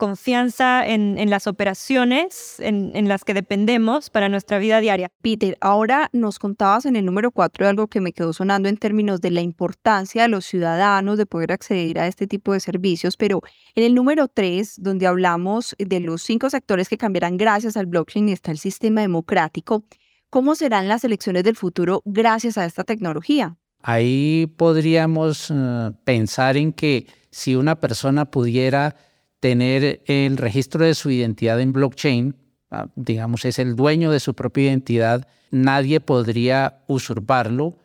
confianza 0.00 0.86
en, 0.86 1.28
las 1.28 1.46
operaciones 1.46 2.56
en, 2.58 3.06
las 3.06 3.22
que 3.22 3.34
dependemos 3.34 4.08
para 4.08 4.30
nuestra 4.30 4.58
vida 4.58 4.80
diaria. 4.80 5.12
Peter, 5.20 5.58
ahora 5.60 6.08
nos 6.14 6.38
contabas 6.38 6.86
en 6.86 6.96
el 6.96 7.04
número 7.04 7.30
4 7.30 7.66
de 7.66 7.68
algo 7.68 7.86
que 7.86 8.00
me 8.00 8.14
quedó 8.14 8.32
sonando 8.32 8.70
en 8.70 8.78
términos 8.78 9.20
de 9.20 9.30
la 9.30 9.42
importancia 9.42 10.22
de 10.22 10.28
los 10.28 10.46
ciudadanos 10.46 11.18
de 11.18 11.26
poder 11.26 11.52
acceder 11.52 11.98
a 11.98 12.06
este 12.06 12.26
tipo 12.26 12.54
de 12.54 12.60
servicios, 12.60 13.18
pero 13.18 13.42
en 13.74 13.84
el 13.84 13.94
número 13.94 14.26
3, 14.26 14.76
donde 14.78 15.06
hablamos 15.06 15.76
de 15.78 16.00
los 16.00 16.22
cinco 16.22 16.48
sectores 16.48 16.88
que 16.88 16.96
cambiarán 16.96 17.36
gracias 17.36 17.76
al 17.76 17.84
blockchain, 17.84 18.30
está 18.30 18.52
el 18.52 18.58
sistema 18.58 19.02
democrático. 19.02 19.84
¿Cómo 20.30 20.54
serán 20.54 20.88
las 20.88 21.04
elecciones 21.04 21.44
del 21.44 21.56
futuro 21.56 22.00
gracias 22.06 22.56
a 22.56 22.64
esta 22.64 22.84
tecnología? 22.84 23.58
Ahí 23.82 24.46
podríamos 24.56 25.50
eh, 25.50 25.90
pensar 26.04 26.56
en 26.56 26.72
que 26.72 27.06
si 27.30 27.54
una 27.54 27.78
persona 27.78 28.30
pudiera 28.30 28.96
tener 29.40 30.02
el 30.06 30.36
registro 30.36 30.84
de 30.84 30.94
su 30.94 31.10
identidad 31.10 31.60
en 31.60 31.72
blockchain, 31.72 32.36
ah, 32.70 32.88
digamos, 32.94 33.44
es 33.44 33.58
el 33.58 33.74
dueño 33.74 34.10
de 34.10 34.20
su 34.20 34.34
propia 34.34 34.64
identidad, 34.64 35.26
nadie 35.50 36.00
podría 36.00 36.82
usurparlo 36.86 37.78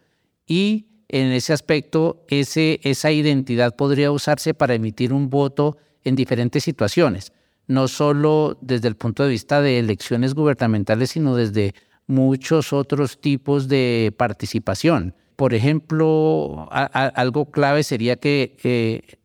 y 0.46 0.88
en 1.08 1.32
ese 1.32 1.54
aspecto 1.54 2.26
ese, 2.28 2.80
esa 2.84 3.12
identidad 3.12 3.76
podría 3.76 4.12
usarse 4.12 4.54
para 4.54 4.74
emitir 4.74 5.14
un 5.14 5.30
voto 5.30 5.78
en 6.04 6.16
diferentes 6.16 6.64
situaciones, 6.64 7.32
no 7.68 7.88
solo 7.88 8.58
desde 8.62 8.90
el 8.90 8.96
punto 8.96 9.24
de 9.24 9.30
vista 9.30 9.62
de 9.62 9.80
elecciones 9.80 10.34
gubernamentales, 10.36 11.12
sino 11.12 11.36
desde 11.36 11.74
muchos 12.08 12.74
otros 12.74 13.20
tipos 13.20 13.68
de 13.68 14.14
participación. 14.18 15.16
Por 15.36 15.54
ejemplo, 15.54 16.70
algo 16.72 17.52
clave 17.52 17.84
sería 17.84 18.16
que 18.18 18.58
eh, 18.64 19.18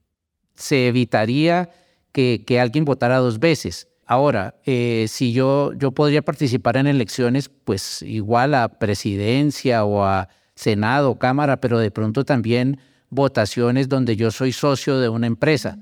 se 0.55 0.89
evitaría 0.89 1.71
que, 2.13 2.61
alguien 2.61 2.85
votara 2.85 3.19
dos 3.19 3.39
veces. 3.39 3.89
Ahora, 4.07 4.57
eh, 4.65 5.07
si 5.09 5.33
yo, 5.33 5.73
yo 5.75 5.93
podría 5.93 6.23
participar 6.23 6.77
en 6.77 6.87
elecciones, 6.87 7.49
pues 7.49 8.03
igual 8.03 8.55
a 8.55 8.69
presidencia 8.69 9.85
o 9.85 10.05
a 10.05 10.29
Senado, 10.55 11.19
Cámara, 11.19 11.61
pero 11.61 11.79
de 11.79 11.91
pronto 11.91 12.25
también 12.25 12.81
votaciones 13.09 13.89
donde 13.89 14.17
yo 14.17 14.31
soy 14.31 14.53
socio 14.53 14.99
de 14.99 15.09
una 15.09 15.27
empresa 15.27 15.79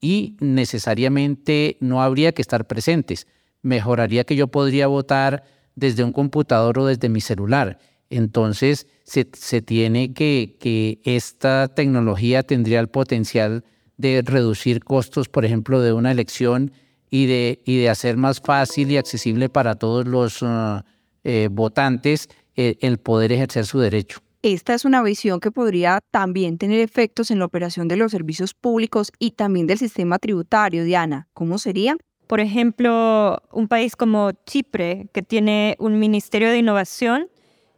y 0.00 0.36
necesariamente 0.40 1.76
no 1.80 2.02
habría 2.02 2.32
que 2.32 2.42
estar 2.42 2.66
presentes. 2.66 3.26
Mejoraría 3.62 4.24
que 4.24 4.36
yo 4.36 4.48
podría 4.48 4.86
votar 4.86 5.44
desde 5.74 6.04
un 6.04 6.12
computador 6.12 6.78
o 6.78 6.86
desde 6.86 7.08
mi 7.08 7.20
celular. 7.20 7.78
Entonces, 8.10 8.86
se, 9.04 9.28
se 9.32 9.62
tiene 9.62 10.12
que, 10.12 10.56
que 10.60 11.00
esta 11.04 11.68
tecnología 11.68 12.42
tendría 12.42 12.80
el 12.80 12.88
potencial 12.88 13.64
de 13.96 14.22
reducir 14.24 14.82
costos, 14.82 15.28
por 15.28 15.44
ejemplo, 15.44 15.80
de 15.80 15.92
una 15.92 16.10
elección 16.10 16.72
y 17.10 17.26
de, 17.26 17.60
y 17.64 17.78
de 17.78 17.90
hacer 17.90 18.16
más 18.16 18.40
fácil 18.40 18.90
y 18.90 18.96
accesible 18.96 19.48
para 19.48 19.74
todos 19.74 20.06
los 20.06 20.42
uh, 20.42 20.82
eh, 21.24 21.48
votantes 21.50 22.28
eh, 22.56 22.76
el 22.80 22.98
poder 22.98 23.32
ejercer 23.32 23.66
su 23.66 23.78
derecho. 23.78 24.20
Esta 24.42 24.74
es 24.74 24.84
una 24.84 25.02
visión 25.02 25.38
que 25.38 25.52
podría 25.52 26.00
también 26.10 26.58
tener 26.58 26.80
efectos 26.80 27.30
en 27.30 27.38
la 27.38 27.44
operación 27.44 27.86
de 27.86 27.96
los 27.96 28.10
servicios 28.10 28.54
públicos 28.54 29.12
y 29.20 29.32
también 29.32 29.68
del 29.68 29.78
sistema 29.78 30.18
tributario. 30.18 30.84
Diana, 30.84 31.28
¿cómo 31.32 31.58
sería? 31.58 31.96
Por 32.26 32.40
ejemplo, 32.40 33.40
un 33.52 33.68
país 33.68 33.94
como 33.94 34.32
Chipre, 34.46 35.08
que 35.12 35.22
tiene 35.22 35.76
un 35.78 35.98
ministerio 35.98 36.50
de 36.50 36.58
innovación 36.58 37.28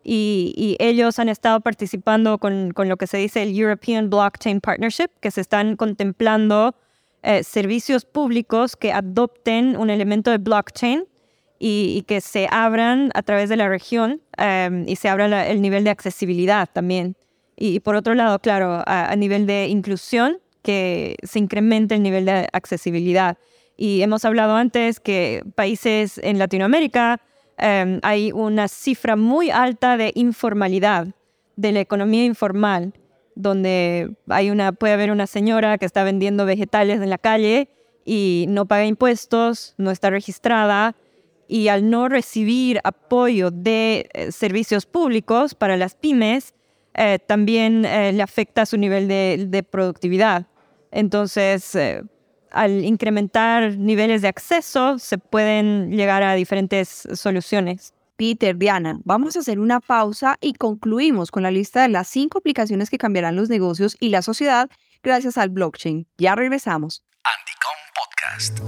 y, 0.05 0.77
ellos 0.79 1.19
han 1.19 1.31
estado 1.31 1.61
participando 1.61 2.39
con, 2.39 2.73
con, 2.73 2.89
lo 2.89 2.97
que 2.99 3.07
se 3.07 3.17
dice 3.17 3.43
el 3.43 3.59
European 3.59 4.11
Blockchain 4.11 4.61
Partnership, 4.61 5.09
que 5.21 5.31
se 5.31 5.41
están 5.41 5.77
contemplando 5.77 6.75
eh, 7.23 7.43
servicios 7.43 8.05
públicos 8.05 8.77
que 8.77 8.93
adopten 8.93 9.79
un 9.79 9.89
elemento 9.89 10.31
de 10.31 10.37
blockchain 10.37 11.07
y, 11.59 12.03
que 12.07 12.21
se 12.21 12.47
abran 12.51 13.11
a 13.15 13.23
través 13.23 13.49
de 13.49 13.57
la 13.57 13.67
región 13.67 14.21
em, 14.37 14.87
y 14.87 14.97
se 14.97 15.09
abra 15.09 15.49
el 15.49 15.63
nivel 15.63 15.85
de 15.85 15.91
accesibilidad 15.91 16.69
también. 16.71 17.17
Y, 17.57 17.81
por 17.81 17.97
otro 17.97 18.15
lado, 18.15 18.39
claro, 18.41 18.83
a, 18.85 19.11
a, 19.11 19.17
nivel 19.17 19.47
de 19.47 19.69
inclusión, 19.69 20.39
que 20.63 21.17
se 21.23 21.39
incremente 21.39 21.95
el 21.95 22.03
nivel 22.03 22.27
de 22.27 22.49
accesibilidad. 22.53 23.39
Y 23.77 24.03
hemos 24.03 24.27
hablado 24.27 24.57
antes 24.57 25.01
que 25.01 25.43
países 25.55 26.19
en 26.19 26.39
Latinoamérica, 26.39 27.23
Em, 27.57 28.01
hay 28.03 28.33
una 28.33 28.69
cifra 28.69 29.17
muy 29.17 29.51
alta 29.51 29.97
de 29.97 30.13
informalidad, 30.15 31.09
de 31.57 31.73
la 31.73 31.81
economía 31.81 32.25
informal, 32.25 32.93
donde 33.37 34.17
hay 34.29 34.51
una, 34.51 34.73
puede 34.73 34.95
haber 34.95 35.11
una 35.11 35.27
señora 35.27 35.79
que 35.79 35.87
está 35.87 36.05
vendiendo 36.05 36.47
vegetales 36.47 37.01
en 37.01 37.11
la 37.11 37.19
calle 37.19 37.69
y 38.05 38.47
no 38.49 38.67
paga 38.67 38.87
impuestos, 38.87 39.75
no 39.79 39.91
está 39.91 40.11
registrada 40.11 40.97
y 41.47 41.69
al 41.69 41.91
no 41.91 42.09
recibir 42.09 42.81
apoyo 42.85 43.51
de 43.51 44.09
eh, 44.13 44.33
servicios 44.33 44.87
públicos 44.87 45.55
para 45.55 45.77
las 45.77 45.95
pymes, 45.95 46.55
eh, 46.95 47.19
también 47.25 47.85
eh, 47.85 48.13
le 48.13 48.23
afecta 48.23 48.67
su 48.67 48.77
nivel 48.77 49.09
de, 49.09 49.47
de 49.49 49.63
productividad. 49.63 50.47
Entonces, 50.91 51.77
al 52.55 52.85
incrementar 52.85 53.77
niveles 53.77 54.23
de 54.23 54.29
acceso, 54.29 54.99
se 54.99 55.19
pueden 55.19 55.91
llegar 55.91 56.23
a 56.23 56.35
diferentes 56.35 57.09
soluciones. 57.15 57.93
Peter, 58.17 58.57
Diana, 58.57 59.01
vamos 59.05 59.35
a 59.37 59.41
hacer 59.41 59.59
una 59.59 59.81
pausa 59.81 60.37
y 60.41 60.55
concluimos 60.55 61.33
con 61.33 61.43
la 61.43 61.51
lista 61.51 61.83
de 61.83 61.89
las 61.89 62.07
cinco 62.09 62.39
aplicaciones 62.39 62.89
que 62.89 62.99
cambiarán 62.99 63.35
los 63.35 63.49
negocios 63.49 63.97
y 63.99 64.11
la 64.11 64.23
sociedad 64.23 64.71
gracias 65.03 65.37
al 65.37 65.51
blockchain. 65.51 66.07
Ya 66.17 66.37
regresamos. 66.37 67.05
Anticom 67.25 67.75
Podcast. 67.97 68.61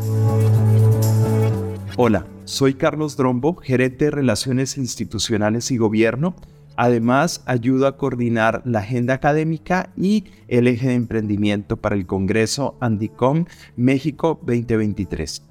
Hola, 1.97 2.27
soy 2.45 2.75
Carlos 2.75 3.17
Drombo, 3.17 3.55
gerente 3.55 4.07
de 4.07 4.11
Relaciones 4.11 4.77
Institucionales 4.77 5.71
y 5.71 5.77
Gobierno 5.77 6.35
Además, 6.77 7.43
ayuda 7.47 7.89
a 7.89 7.97
coordinar 7.97 8.63
la 8.65 8.81
agenda 8.81 9.15
académica 9.15 9.91
y 9.97 10.25
el 10.49 10.69
eje 10.69 10.89
de 10.89 10.95
emprendimiento 10.95 11.79
para 11.79 11.97
el 11.97 12.07
Congreso 12.07 12.77
Andicom 12.81 13.47
México 13.77 14.39
2023. 14.43 15.43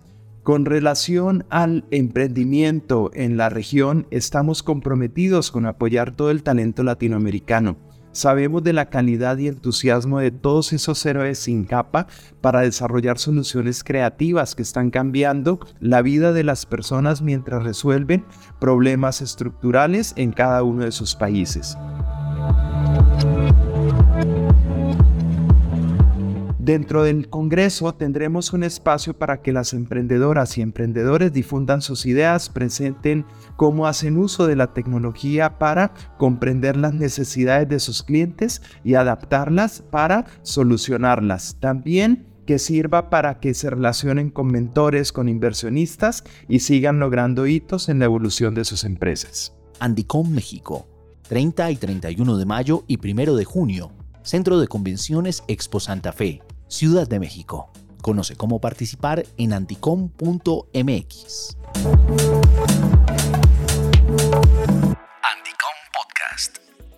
Con 0.44 0.66
relación 0.66 1.46
al 1.50 1.86
emprendimiento 1.90 3.10
en 3.16 3.36
la 3.36 3.50
región, 3.50 4.06
estamos 4.12 4.62
comprometidos 4.62 5.50
con 5.50 5.66
apoyar 5.66 6.16
todo 6.16 6.30
el 6.30 6.44
talento 6.44 6.84
latinoamericano 6.84 7.78
Sabemos 8.16 8.64
de 8.64 8.72
la 8.72 8.86
calidad 8.86 9.38
y 9.40 9.50
entusiasmo 9.50 10.20
de 10.20 10.32
todos 10.32 10.72
esos 10.72 11.06
héroes 11.06 11.38
sin 11.38 11.66
capa 11.66 12.08
para 12.40 12.62
desarrollar 12.62 13.18
soluciones 13.18 13.84
creativas 13.84 14.56
que 14.56 14.62
están 14.62 14.90
cambiando 14.90 15.60
la 15.82 16.02
vida 16.02 16.32
de 16.32 16.46
las 16.46 16.66
personas 16.66 17.22
mientras 17.22 17.64
resuelven 17.64 18.24
problemas 18.58 19.22
estructurales 19.22 20.14
en 20.16 20.32
cada 20.32 20.64
uno 20.64 20.86
de 20.86 20.94
sus 20.94 21.14
países. 21.14 21.78
Dentro 26.66 27.04
del 27.04 27.30
Congreso 27.30 27.94
tendremos 27.94 28.52
un 28.52 28.64
espacio 28.64 29.16
para 29.16 29.44
que 29.44 29.54
las 29.54 29.72
emprendedoras 29.72 30.58
y 30.58 30.64
emprendedores 30.64 31.32
difundan 31.32 31.84
sus 31.84 32.08
ideas, 32.08 32.50
presenten 32.50 33.24
cómo 33.56 33.86
hacen 33.86 34.18
uso 34.18 34.48
de 34.48 34.56
la 34.56 34.74
tecnología 34.74 35.60
para 35.60 35.94
comprender 36.18 36.76
las 36.76 36.96
necesidades 36.96 37.70
de 37.70 37.80
sus 37.80 38.02
clientes 38.02 38.64
y 38.84 38.96
adaptarlas 38.96 39.84
para 39.92 40.26
solucionarlas. 40.42 41.58
También 41.60 42.26
que 42.48 42.58
sirva 42.58 43.12
para 43.12 43.40
que 43.40 43.54
se 43.54 43.70
relacionen 43.70 44.32
con 44.32 44.48
mentores, 44.48 45.12
con 45.12 45.30
inversionistas 45.30 46.24
y 46.48 46.62
sigan 46.62 46.98
logrando 47.00 47.46
hitos 47.46 47.90
en 47.90 48.00
la 48.00 48.06
evolución 48.06 48.56
de 48.56 48.66
sus 48.66 48.86
empresas. 48.86 49.54
Andicom 49.80 50.32
México, 50.32 50.88
30 51.30 51.70
y 51.70 51.76
31 51.76 52.38
de 52.38 52.46
mayo 52.48 52.86
y 52.88 52.98
1 52.98 53.36
de 53.36 53.46
junio, 53.46 53.92
Centro 54.24 54.60
de 54.60 54.68
Convenciones 54.68 55.44
Expo 55.48 55.80
Santa 55.80 56.12
Fe. 56.12 56.42
Ciudad 56.76 57.08
de 57.08 57.22
México. 57.22 57.70
Conoce 58.02 58.36
cómo 58.36 58.60
participar 58.60 59.26
en 59.38 59.54
anticom.mx. 59.54 61.58
Anticom 65.24 65.78
Podcast. 65.94 66.58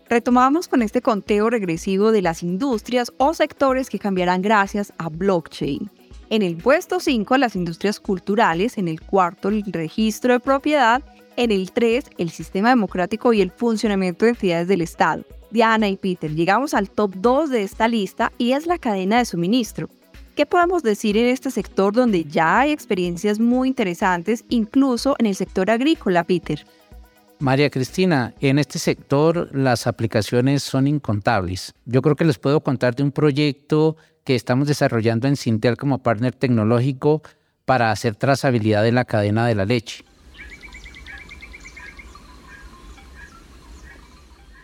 Retomamos 0.09 0.67
con 0.67 0.81
este 0.81 1.03
conteo 1.03 1.51
regresivo 1.51 2.11
de 2.11 2.23
las 2.23 2.41
industrias 2.41 3.13
o 3.17 3.35
sectores 3.35 3.91
que 3.91 3.99
cambiarán 3.99 4.41
gracias 4.41 4.93
a 4.97 5.09
blockchain. 5.09 5.91
En 6.31 6.41
el 6.41 6.57
puesto 6.57 6.99
5, 6.99 7.37
las 7.37 7.55
industrias 7.55 7.99
culturales, 7.99 8.79
en 8.79 8.87
el 8.87 8.99
cuarto, 8.99 9.49
el 9.49 9.61
registro 9.61 10.33
de 10.33 10.39
propiedad, 10.39 11.03
en 11.35 11.51
el 11.51 11.71
3, 11.71 12.03
el 12.17 12.31
sistema 12.31 12.69
democrático 12.69 13.31
y 13.31 13.41
el 13.41 13.51
funcionamiento 13.51 14.25
de 14.25 14.31
entidades 14.31 14.67
del 14.67 14.81
Estado. 14.81 15.23
Diana 15.51 15.87
y 15.87 15.97
Peter, 15.97 16.33
llegamos 16.33 16.73
al 16.73 16.89
top 16.89 17.15
2 17.15 17.49
de 17.49 17.63
esta 17.63 17.87
lista 17.87 18.31
y 18.37 18.51
es 18.51 18.67
la 18.67 18.77
cadena 18.77 19.19
de 19.19 19.25
suministro. 19.25 19.89
¿Qué 20.35 20.45
podemos 20.45 20.83
decir 20.83 21.17
en 21.17 21.27
este 21.27 21.49
sector 21.49 21.93
donde 21.93 22.23
ya 22.23 22.59
hay 22.59 22.71
experiencias 22.71 23.39
muy 23.39 23.69
interesantes, 23.69 24.45
incluso 24.49 25.15
en 25.19 25.25
el 25.25 25.35
sector 25.35 25.71
agrícola, 25.71 26.23
Peter? 26.23 26.63
María 27.39 27.69
Cristina, 27.69 28.33
en 28.39 28.59
este 28.59 28.79
sector 28.79 29.49
las 29.51 29.87
aplicaciones 29.87 30.63
son 30.63 30.87
incontables. 30.87 31.73
Yo 31.85 32.01
creo 32.01 32.15
que 32.15 32.25
les 32.25 32.39
puedo 32.39 32.61
contar 32.61 32.95
de 32.95 33.03
un 33.03 33.11
proyecto 33.11 33.95
que 34.23 34.35
estamos 34.35 34.67
desarrollando 34.67 35.27
en 35.27 35.35
Sintel 35.35 35.77
como 35.77 35.99
partner 35.99 36.33
tecnológico 36.33 37.21
para 37.65 37.91
hacer 37.91 38.15
trazabilidad 38.15 38.83
de 38.83 38.91
la 38.91 39.05
cadena 39.05 39.47
de 39.47 39.55
la 39.55 39.65
leche. 39.65 40.03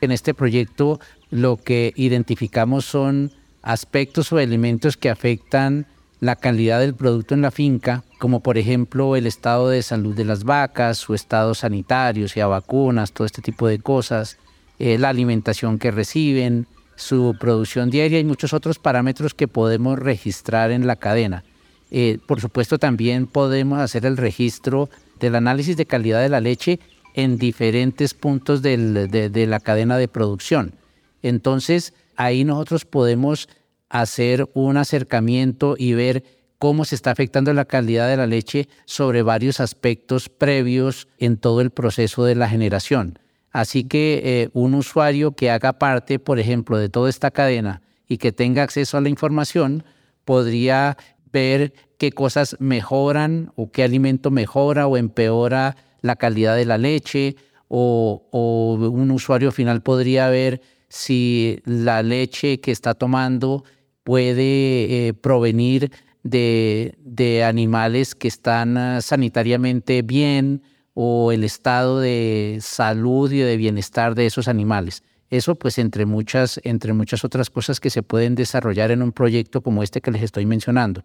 En 0.04 0.12
este 0.12 0.34
proyecto 0.34 1.00
lo 1.30 1.56
que 1.56 1.94
identificamos 1.96 2.84
son 2.84 3.32
aspectos 3.62 4.34
o 4.34 4.40
elementos 4.40 4.98
que 4.98 5.10
afectan 5.10 5.88
la 6.20 6.36
calidad 6.36 6.82
del 6.82 6.94
producto 6.94 7.36
en 7.36 7.42
la 7.42 7.52
finca, 7.52 8.04
como 8.20 8.42
por 8.42 8.58
ejemplo 8.58 9.16
el 9.16 9.28
estado 9.28 9.70
de 9.70 9.82
salud 9.82 10.14
de 10.14 10.26
las 10.26 10.44
vacas, 10.44 10.98
su 10.98 11.14
estado 11.14 11.56
sanitario, 11.56 12.28
si 12.28 12.42
hay 12.42 12.50
vacunas, 12.50 13.14
todo 13.14 13.26
este 13.26 13.42
tipo 13.42 13.66
de 13.66 13.80
cosas, 13.80 14.38
eh, 14.78 14.98
la 14.98 15.08
alimentación 15.08 15.80
que 15.80 15.92
reciben, 15.92 16.68
su 16.98 17.38
producción 17.40 17.90
diaria 17.90 18.20
y 18.20 18.26
muchos 18.26 18.52
otros 18.52 18.80
parámetros 18.80 19.34
que 19.34 19.48
podemos 19.48 19.98
registrar 19.98 20.72
en 20.72 20.86
la 20.86 20.98
cadena. 20.98 21.46
Eh, 21.92 22.20
por 22.28 22.42
supuesto, 22.42 22.78
también 22.78 23.26
podemos 23.26 23.80
hacer 23.80 24.06
el 24.06 24.18
registro 24.18 24.90
del 25.22 25.36
análisis 25.36 25.78
de 25.78 25.86
calidad 25.86 26.22
de 26.22 26.28
la 26.28 26.42
leche 26.42 26.82
en 27.14 27.38
diferentes 27.38 28.14
puntos 28.14 28.62
de 28.62 29.46
la 29.48 29.60
cadena 29.60 29.98
de 29.98 30.08
producción. 30.08 30.76
Entonces, 31.22 31.94
ahí 32.16 32.44
nosotros 32.44 32.86
podemos 32.86 33.50
hacer 33.90 34.50
un 34.54 34.78
acercamiento 34.78 35.76
y 35.78 35.94
ver 35.94 36.24
cómo 36.58 36.86
se 36.86 36.96
está 36.96 37.12
afectando 37.12 37.54
la 37.54 37.66
calidad 37.66 38.08
de 38.08 38.18
la 38.18 38.26
leche 38.26 38.70
sobre 38.86 39.22
varios 39.22 39.60
aspectos 39.60 40.30
previos 40.30 41.08
en 41.18 41.38
todo 41.38 41.62
el 41.62 41.72
proceso 41.72 42.24
de 42.24 42.36
la 42.36 42.50
generación. 42.50 43.20
Así 43.52 43.84
que 43.84 44.22
eh, 44.24 44.50
un 44.54 44.74
usuario 44.74 45.34
que 45.34 45.52
haga 45.52 45.74
parte, 45.74 46.20
por 46.20 46.40
ejemplo, 46.40 46.78
de 46.78 46.90
toda 46.90 47.10
esta 47.10 47.32
cadena 47.32 47.82
y 48.08 48.18
que 48.18 48.32
tenga 48.32 48.64
acceso 48.64 48.98
a 48.98 49.02
la 49.02 49.10
información, 49.10 49.84
podría 50.26 50.98
ver 51.32 51.74
qué 51.98 52.12
cosas 52.12 52.58
mejoran 52.60 53.52
o 53.56 53.72
qué 53.72 53.84
alimento 53.84 54.32
mejora 54.32 54.88
o 54.88 54.98
empeora 54.98 55.76
la 56.04 56.16
calidad 56.16 56.56
de 56.56 56.66
la 56.66 56.78
leche 56.78 57.36
o 57.68 58.28
un 58.32 59.10
usuario 59.10 59.52
final 59.52 59.82
podría 59.82 60.30
ver 60.30 60.62
si 60.90 61.60
la 61.66 62.04
leche 62.04 62.60
que 62.60 62.72
está 62.72 62.94
tomando 62.94 63.64
puede 64.04 65.08
eh, 65.08 65.14
provenir 65.16 65.92
de, 66.22 67.44
animales 67.46 68.14
que 68.14 68.28
están 68.28 68.78
ah, 68.78 69.02
sanitariamente 69.02 70.04
bien 70.04 70.62
o 70.94 71.32
el 71.32 71.44
estado 71.44 72.00
de 72.00 72.60
salud 72.62 73.32
y 73.32 73.40
de 73.40 73.58
bienestar 73.58 74.14
de 74.14 74.28
esos 74.28 74.48
animales. 74.48 75.04
Eso 75.30 75.56
pues 75.56 75.80
entre 75.80 76.06
muchas, 76.06 76.62
entre 76.64 76.94
muchas 76.94 77.24
otras 77.24 77.50
cosas 77.50 77.80
que 77.80 77.90
se 77.90 78.04
pueden 78.04 78.36
desarrollar 78.36 78.92
en 78.92 79.02
un 79.02 79.12
proyecto 79.12 79.62
como 79.62 79.82
este 79.82 80.00
que 80.00 80.12
les 80.12 80.22
estoy 80.22 80.46
mencionando. 80.46 81.04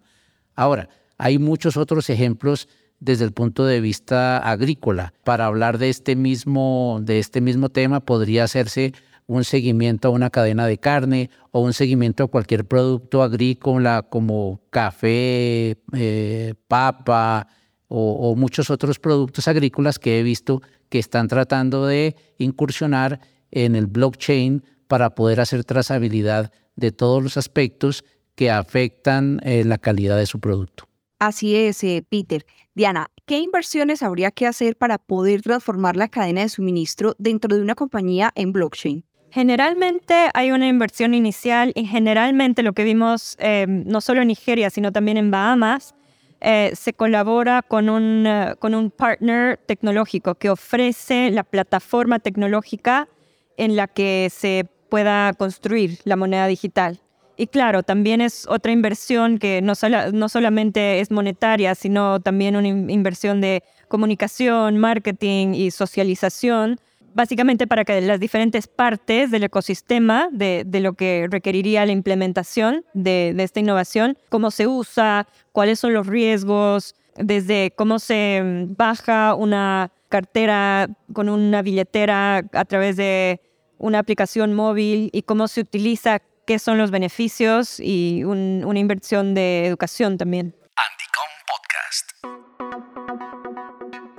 Ahora, 0.55 0.91
hay 1.17 1.39
muchos 1.39 1.79
otros 1.79 2.11
ejemplos 2.11 2.69
desde 3.01 3.25
el 3.25 3.33
punto 3.33 3.65
de 3.65 3.81
vista 3.81 4.39
agrícola. 4.39 5.13
Para 5.25 5.47
hablar 5.47 5.79
de 5.79 5.89
este 5.89 6.17
mismo, 6.17 6.99
de 7.03 7.19
este 7.19 7.41
mismo 7.41 7.69
tema 7.69 8.01
podría 8.01 8.45
hacerse 8.45 8.93
un 9.29 9.45
seguimiento 9.45 10.09
a 10.09 10.11
una 10.11 10.31
cadena 10.31 10.67
de 10.67 10.79
carne 10.79 11.31
o 11.51 11.61
un 11.61 11.75
seguimiento 11.75 12.25
a 12.25 12.29
cualquier 12.29 12.65
producto 12.65 13.23
agrícola 13.23 14.03
como 14.03 14.63
café, 14.71 15.77
eh, 15.93 16.55
papa 16.67 17.47
o, 17.89 18.35
muchos 18.37 18.71
otros 18.71 18.99
productos 18.99 19.47
agrícolas 19.49 19.99
que 19.99 20.19
he 20.19 20.23
visto 20.23 20.63
que 20.89 20.99
están 20.99 21.29
tratando 21.29 21.87
de 21.87 22.17
incursionar 22.39 23.21
en 23.51 23.77
el 23.77 23.87
blockchain 23.87 24.65
para 24.89 25.15
poder 25.15 25.41
hacer 25.41 25.65
trazabilidad 25.65 26.53
de 26.77 26.93
todos 26.93 27.23
los 27.23 27.37
aspectos 27.37 28.05
que 28.35 28.51
afectan 28.51 29.41
eh, 29.43 29.65
la 29.65 29.79
calidad 29.79 30.17
de 30.17 30.27
su 30.27 30.41
producto. 30.41 30.88
Así 31.18 31.57
es, 31.57 31.83
eh, 31.85 32.04
Peter. 32.09 32.46
Diana, 32.74 33.11
¿qué 33.26 33.38
inversiones 33.38 34.02
habría 34.02 34.31
que 34.31 34.46
hacer 34.46 34.76
para 34.76 34.98
poder 34.98 35.42
transformar 35.42 35.96
la 35.96 36.09
cadena 36.09 36.42
de 36.42 36.48
suministro 36.48 37.14
dentro 37.18 37.54
de 37.57 37.62
una 37.62 37.74
compañía 37.74 38.31
en 38.35 38.52
blockchain? 38.52 39.04
Generalmente 39.31 40.31
hay 40.33 40.52
una 40.52 40.68
inversión 40.68 41.12
inicial 41.12 41.72
y 41.74 41.85
generalmente 41.85 42.62
lo 42.62 42.72
que 42.72 42.85
vimos 42.85 43.37
eh, 43.40 43.66
no 43.68 44.00
solo 44.00 44.22
en 44.22 44.28
Nigeria, 44.28 44.70
sino 44.70 44.90
también 44.90 45.18
en 45.18 45.31
Bahamas, 45.31 45.94
eh, 46.40 46.70
se 46.74 46.92
colabora 46.92 47.62
con 47.62 47.88
un, 47.88 48.26
eh, 48.26 48.54
con 48.59 48.74
un 48.74 48.90
partner 48.90 49.59
tecnológico 49.59 50.37
que 50.37 50.50
ofrece 50.50 51.31
la 51.31 51.42
plataforma 51.42 52.20
tecnológica 52.20 53.09
en 53.57 53.74
la 53.74 53.88
que 53.88 54.28
se 54.33 54.66
pueda 54.88 55.33
construir 55.35 55.98
la 56.04 56.16
moneda 56.16 56.46
digital. 56.46 57.00
Y 57.40 57.46
claro, 57.46 57.85
también 57.85 58.20
es 58.20 58.46
otra 58.48 58.72
inversión 58.72 59.38
que 59.38 59.62
no, 59.62 59.77
solamente 59.77 60.98
es 60.98 61.12
monetaria, 61.12 61.77
sino 61.77 62.20
también 62.20 62.57
una 62.57 62.66
inversión 62.66 63.40
de 63.40 63.62
comunicación, 63.87 64.77
marketing 64.77 65.55
y 65.55 65.70
socialización 65.70 66.81
básicamente 67.14 67.66
para 67.66 67.85
que 67.85 68.01
las 68.01 68.20
diferentes 68.20 68.68
partes 68.68 69.31
del 69.31 69.44
ecosistema 69.44 70.29
de, 70.31 70.64
lo 70.81 70.92
que 70.92 71.27
requeriría 71.31 71.87
la 71.87 71.92
implementación 71.92 72.85
de, 72.92 73.35
esta 73.38 73.61
innovación, 73.61 74.16
cómo 74.29 74.51
se 74.51 74.66
usa, 74.66 75.27
cuáles 75.53 75.81
son 75.81 75.94
los 75.94 76.07
riesgos, 76.07 76.94
desde 77.16 77.72
cómo 77.74 77.98
se 77.98 78.40
mm, 78.42 78.77
baja 78.77 79.35
una 79.35 79.90
cartera 80.09 80.88
con 81.12 81.29
una 81.29 81.62
billetera 81.62 82.44
a 82.53 82.64
través 82.64 82.96
de 82.96 83.40
una 83.79 83.98
aplicación 83.98 84.55
móvil 84.55 85.11
y 85.12 85.22
cómo 85.22 85.48
se 85.48 85.61
utiliza, 85.62 86.20
qué 86.49 86.59
son 86.59 86.79
los 86.79 86.91
beneficios 86.91 87.79
y 87.79 88.25
una 88.25 88.79
inversión 88.79 89.35
de 89.35 89.67
educación 89.67 90.17
también. 90.17 90.57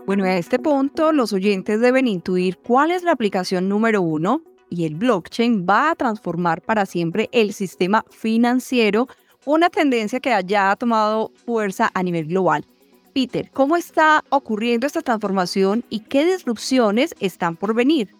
Bueno, 0.06 0.26
a 0.26 0.38
este 0.38 0.60
punto 0.60 1.12
los 1.12 1.34
oyentes 1.34 1.82
deben 1.82 2.08
intuir 2.08 2.60
cuál 2.60 2.92
es 2.92 3.02
la 3.02 3.14
aplicación 3.14 3.68
número 3.68 4.04
uno 4.04 4.44
y 4.70 4.86
el 4.86 4.94
blockchain 4.94 5.66
va 5.68 5.90
a 5.90 5.96
transformar 5.96 6.62
para 6.62 6.86
siempre 6.86 7.30
el 7.32 7.52
sistema 7.52 8.06
financiero, 8.12 9.08
una 9.46 9.72
tendencia 9.72 10.20
que 10.20 10.40
ya 10.46 10.70
ha 10.70 10.76
tomado 10.76 11.32
fuerza 11.48 11.90
a 11.96 12.04
nivel 12.04 12.28
global. 12.28 12.64
Peter, 13.12 13.50
¿cómo 13.52 13.76
está 13.76 14.24
ocurriendo 14.30 14.86
esta 14.86 15.02
transformación 15.02 15.84
y 15.90 16.02
qué 16.02 16.26
disrupciones 16.26 17.16
están 17.20 17.56
por 17.56 17.74
venir? 17.74 18.19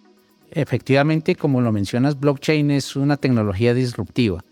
Efectivamente, 0.52 1.36
como 1.36 1.62
lo 1.62 1.72
mencionas, 1.72 2.20
blockchain 2.20 2.72
es 2.72 2.96
una 2.96 3.18
tecnología 3.18 3.74
disruptiva. 3.74 4.44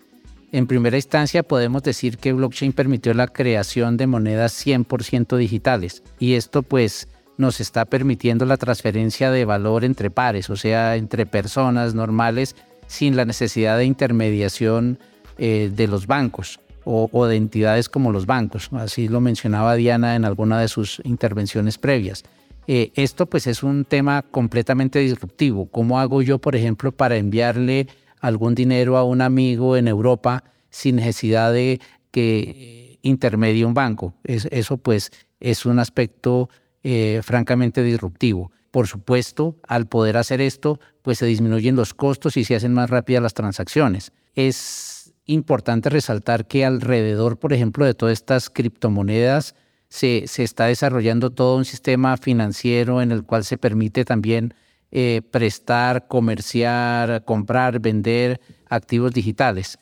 En 0.52 0.68
primera 0.68 0.96
instancia, 0.96 1.44
podemos 1.44 1.84
decir 1.84 2.18
que 2.18 2.34
blockchain 2.34 2.72
permitió 2.72 3.14
la 3.14 3.28
creación 3.28 3.98
de 3.98 4.08
monedas 4.08 4.66
100% 4.66 5.36
digitales 5.36 6.04
y 6.20 6.34
esto 6.36 6.64
pues 6.64 7.08
nos 7.38 7.60
está 7.60 7.86
permitiendo 7.86 8.46
la 8.46 8.58
transferencia 8.58 9.30
de 9.30 9.46
valor 9.46 9.84
entre 9.84 10.10
pares, 10.10 10.50
o 10.50 10.56
sea, 10.56 10.96
entre 10.96 11.26
personas 11.26 11.94
normales, 11.94 12.56
sin 12.88 13.16
la 13.16 13.26
necesidad 13.26 13.78
de 13.78 13.86
intermediación 13.86 15.00
eh, 15.38 15.72
de 15.74 15.88
los 15.88 16.08
bancos 16.08 16.60
o, 16.90 17.26
de 17.26 17.36
entidades 17.36 17.90
como 17.90 18.14
los 18.14 18.26
bancos. 18.26 18.70
Así 18.72 19.10
lo 19.10 19.20
mencionaba 19.20 19.76
Diana 19.76 20.16
en 20.16 20.24
alguna 20.24 20.62
de 20.62 20.70
sus 20.70 21.02
intervenciones 21.04 21.78
previas. 21.78 22.24
Eh, 22.68 22.92
esto 22.96 23.26
pues 23.28 23.48
es 23.48 23.64
un 23.64 23.86
tema 23.86 24.24
completamente 24.24 25.00
disruptivo. 25.00 25.70
¿Cómo 25.72 26.00
hago 26.00 26.22
yo, 26.22 26.40
por 26.40 26.56
ejemplo, 26.56 26.92
para 26.92 27.16
enviarle 27.16 27.88
algún 28.20 28.56
dinero 28.56 28.98
a 28.98 29.04
un 29.04 29.22
amigo 29.22 29.78
en 29.78 29.88
Europa 29.88 30.44
sin 30.70 30.98
necesidad 30.98 31.54
de 31.54 31.80
que 32.12 33.00
intermedie 33.02 33.66
un 33.66 33.74
banco? 33.74 34.14
eso 34.24 34.78
pues 34.78 35.12
es 35.40 35.66
un 35.66 35.80
aspecto 35.80 36.50
eh, 36.84 37.22
francamente 37.24 37.84
disruptivo. 37.84 38.52
Por 38.72 38.88
supuesto, 38.88 39.56
al 39.68 39.88
poder 39.88 40.18
hacer 40.18 40.42
esto, 40.42 40.80
pues 41.02 41.20
se 41.20 41.26
disminuyen 41.26 41.76
los 41.76 41.94
costos 41.94 42.38
y 42.38 42.44
se 42.44 42.56
hacen 42.56 42.74
más 42.74 42.90
rápidas 42.90 43.24
las 43.24 43.34
transacciones. 43.34 44.12
Es 44.36 45.14
importante 45.26 45.90
resaltar 45.90 46.48
que 46.48 46.66
alrededor, 46.66 47.40
por 47.40 47.54
ejemplo, 47.54 47.86
de 47.86 47.94
todas 47.94 48.14
estas 48.14 48.50
criptomonedas, 48.50 49.56
se, 49.90 50.26
está 50.38 50.66
desarrollando 50.66 51.30
todo 51.30 51.58
un 51.58 51.66
sistema 51.66 52.18
financiero 52.18 53.02
en 53.02 53.12
el 53.12 53.24
cual 53.24 53.44
se 53.44 53.58
permite 53.58 54.06
también 54.06 54.54
eh, 54.92 55.22
prestar, 55.32 56.08
comerciar, 56.08 57.24
comprar, 57.26 57.80
vender 57.80 58.40
activos 58.70 59.14
digitales. 59.14 59.80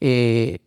Eh, 0.00 0.58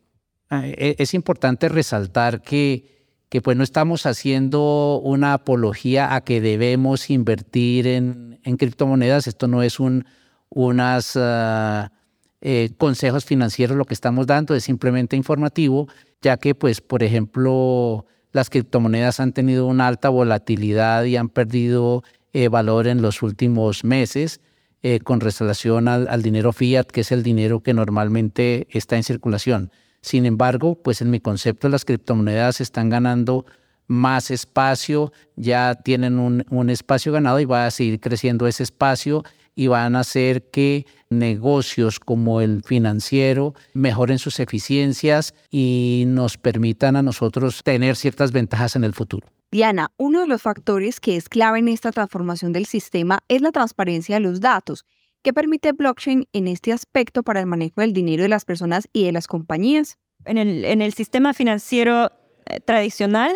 es 0.49 1.13
importante 1.13 1.69
resaltar 1.69 2.41
que 2.41 2.91
que 3.31 3.41
pues 3.41 3.55
no 3.55 3.63
estamos 3.63 4.05
haciendo 4.05 4.99
una 5.01 5.31
apología 5.31 6.15
a 6.15 6.19
que 6.19 6.41
debemos 6.41 7.09
invertir 7.09 7.87
en, 7.87 8.41
criptomonedas. 8.43 9.25
Esto 9.25 9.47
no 9.47 9.63
es 9.63 9.79
un 9.79 10.05
unas, 10.49 11.13
ah, 11.15 11.93
eh, 12.41 12.71
consejos 12.77 13.23
financieros 13.23 13.77
lo 13.77 13.85
que 13.85 13.93
estamos 13.93 14.27
dando, 14.27 14.53
es 14.53 14.65
simplemente 14.65 15.15
informativo, 15.15 15.87
ya 16.21 16.35
que 16.35 16.55
pues 16.55 16.81
por 16.81 17.03
ejemplo 17.03 18.05
las 18.31 18.49
criptomonedas 18.49 19.19
han 19.19 19.33
tenido 19.33 19.65
una 19.65 19.87
alta 19.87 20.09
volatilidad 20.09 21.03
y 21.03 21.15
han 21.17 21.29
perdido 21.29 22.03
eh, 22.33 22.47
valor 22.47 22.87
en 22.87 23.01
los 23.01 23.21
últimos 23.21 23.83
meses. 23.83 24.41
Eh, 24.83 24.99
con 24.99 25.19
relación 25.19 25.87
al 25.87 26.23
dinero 26.23 26.53
fiat, 26.53 26.85
que 26.85 27.01
es 27.01 27.11
el 27.11 27.21
dinero 27.21 27.61
que 27.61 27.71
normalmente 27.71 28.67
está 28.71 28.95
en 28.95 29.03
circulación. 29.03 29.71
Sin 30.01 30.25
embargo, 30.25 30.73
pues 30.73 31.03
en 31.03 31.11
mi 31.11 31.19
concepto 31.19 31.69
las 31.69 31.85
criptomonedas 31.85 32.61
están 32.61 32.89
ganando 32.89 33.45
más 33.85 34.31
espacio, 34.31 35.13
ya 35.35 35.75
tienen 35.75 36.17
un, 36.17 36.45
un 36.49 36.71
espacio 36.71 37.11
ganado 37.11 37.39
y 37.39 37.45
va 37.45 37.67
a 37.67 37.71
seguir 37.71 37.99
creciendo 37.99 38.47
ese 38.47 38.63
espacio 38.63 39.23
y 39.55 39.67
van 39.67 39.95
a 39.95 39.99
hacer 40.01 40.49
que 40.49 40.85
negocios 41.09 41.99
como 41.99 42.41
el 42.41 42.63
financiero 42.63 43.53
mejoren 43.73 44.19
sus 44.19 44.39
eficiencias 44.39 45.33
y 45.49 46.05
nos 46.07 46.37
permitan 46.37 46.95
a 46.95 47.01
nosotros 47.01 47.61
tener 47.63 47.95
ciertas 47.95 48.31
ventajas 48.31 48.75
en 48.75 48.83
el 48.83 48.93
futuro. 48.93 49.27
Diana, 49.51 49.91
uno 49.97 50.21
de 50.21 50.27
los 50.27 50.41
factores 50.41 51.01
que 51.01 51.17
es 51.17 51.27
clave 51.27 51.59
en 51.59 51.67
esta 51.67 51.91
transformación 51.91 52.53
del 52.53 52.65
sistema 52.65 53.19
es 53.27 53.41
la 53.41 53.51
transparencia 53.51 54.15
de 54.15 54.21
los 54.21 54.39
datos. 54.39 54.85
¿Qué 55.23 55.33
permite 55.33 55.73
blockchain 55.73 56.27
en 56.31 56.47
este 56.47 56.71
aspecto 56.71 57.21
para 57.21 57.41
el 57.41 57.45
manejo 57.45 57.81
del 57.81 57.93
dinero 57.93 58.23
de 58.23 58.29
las 58.29 58.45
personas 58.45 58.87
y 58.93 59.03
de 59.03 59.11
las 59.11 59.27
compañías? 59.27 59.97
En 60.25 60.37
el, 60.37 60.63
en 60.65 60.81
el 60.81 60.93
sistema 60.93 61.33
financiero 61.33 62.11
eh, 62.45 62.59
tradicional, 62.61 63.31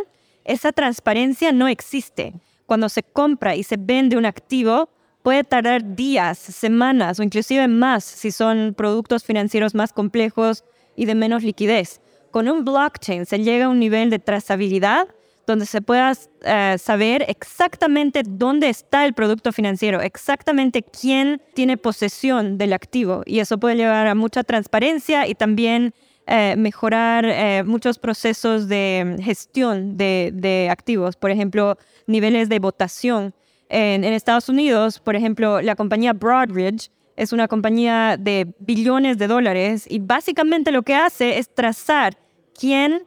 esa 0.46 0.72
transparencia 0.72 1.52
no 1.52 1.68
existe. 1.68 2.34
Cuando 2.66 2.90
se 2.90 3.04
compra 3.04 3.56
y 3.56 3.64
se 3.64 3.76
vende 3.78 4.18
un 4.18 4.26
activo, 4.26 4.90
puede 5.26 5.44
tardar 5.44 5.96
días, 5.96 6.38
semanas 6.38 7.20
o 7.20 7.24
inclusive 7.24 7.68
más 7.68 8.04
si 8.04 8.30
son 8.30 8.76
productos 8.78 9.24
financieros 9.24 9.74
más 9.74 9.92
complejos 9.92 10.64
y 10.96 11.06
de 11.06 11.16
menos 11.16 11.42
liquidez. 11.42 12.00
Con 12.30 12.48
un 12.48 12.64
blockchain 12.64 13.26
se 13.26 13.40
llega 13.40 13.66
a 13.66 13.70
un 13.70 13.80
nivel 13.80 14.12
de 14.12 14.20
trazabilidad 14.20 15.08
donde 15.48 15.66
se 15.66 15.82
pueda 15.82 16.14
eh, 16.44 16.78
saber 16.78 17.26
exactamente 17.28 18.22
dónde 18.24 18.70
está 18.70 19.04
el 19.04 19.14
producto 19.14 19.52
financiero, 19.52 20.00
exactamente 20.00 20.84
quién 20.84 21.42
tiene 21.56 21.78
posesión 21.78 22.60
del 22.60 22.74
activo. 22.74 23.24
Y 23.26 23.40
eso 23.40 23.58
puede 23.58 23.78
llevar 23.78 24.06
a 24.06 24.14
mucha 24.14 24.44
transparencia 24.44 25.28
y 25.28 25.34
también 25.34 25.96
eh, 26.28 26.54
mejorar 26.56 27.26
eh, 27.26 27.64
muchos 27.66 27.98
procesos 27.98 28.68
de 28.68 29.18
gestión 29.24 29.98
de, 29.98 30.30
de 30.36 30.70
activos, 30.70 31.16
por 31.16 31.32
ejemplo, 31.32 31.80
niveles 32.06 32.48
de 32.48 32.60
votación 32.60 33.34
en, 33.70 34.04
Estados 34.04 34.50
Unidos, 34.50 35.00
por 35.00 35.16
ejemplo, 35.16 35.62
la 35.62 35.76
compañía 35.76 36.14
Broadridge 36.14 36.92
es 37.16 37.34
una 37.34 37.48
compañía 37.48 38.18
de 38.18 38.54
billones 38.60 39.18
de 39.18 39.28
dólares 39.28 39.86
y 39.90 40.00
básicamente 40.00 40.72
lo 40.72 40.84
que 40.84 40.96
hace 40.96 41.40
es 41.40 41.54
trazar 41.54 42.18
quién 42.54 43.04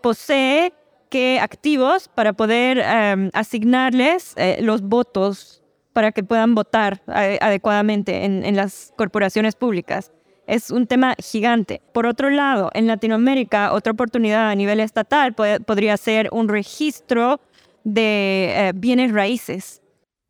posee 0.00 0.72
qué 1.10 1.40
activos 1.40 2.08
para 2.08 2.32
poder 2.32 2.78
em, 2.78 3.30
asignarles 3.34 4.32
eh, 4.36 4.58
los 4.62 4.80
votos 4.80 5.62
para 5.92 6.10
que 6.10 6.24
puedan 6.24 6.54
votar 6.54 7.02
eh, 7.14 7.38
adecuadamente 7.42 8.24
en, 8.24 8.56
las 8.56 8.94
corporaciones 8.96 9.54
públicas. 9.54 10.10
Es 10.46 10.70
un 10.70 10.86
tema 10.86 11.14
gigante. 11.18 11.82
Por 11.92 12.06
otro 12.06 12.30
lado, 12.30 12.70
en 12.72 12.86
Latinoamérica, 12.86 13.74
otra 13.74 13.92
oportunidad 13.92 14.48
a 14.48 14.54
nivel 14.54 14.80
estatal 14.80 15.34
podría 15.34 15.96
ser 15.98 16.30
un 16.32 16.48
registro 16.48 17.40
de 17.84 18.54
eh, 18.54 18.72
bienes 18.74 19.12
raíces 19.12 19.81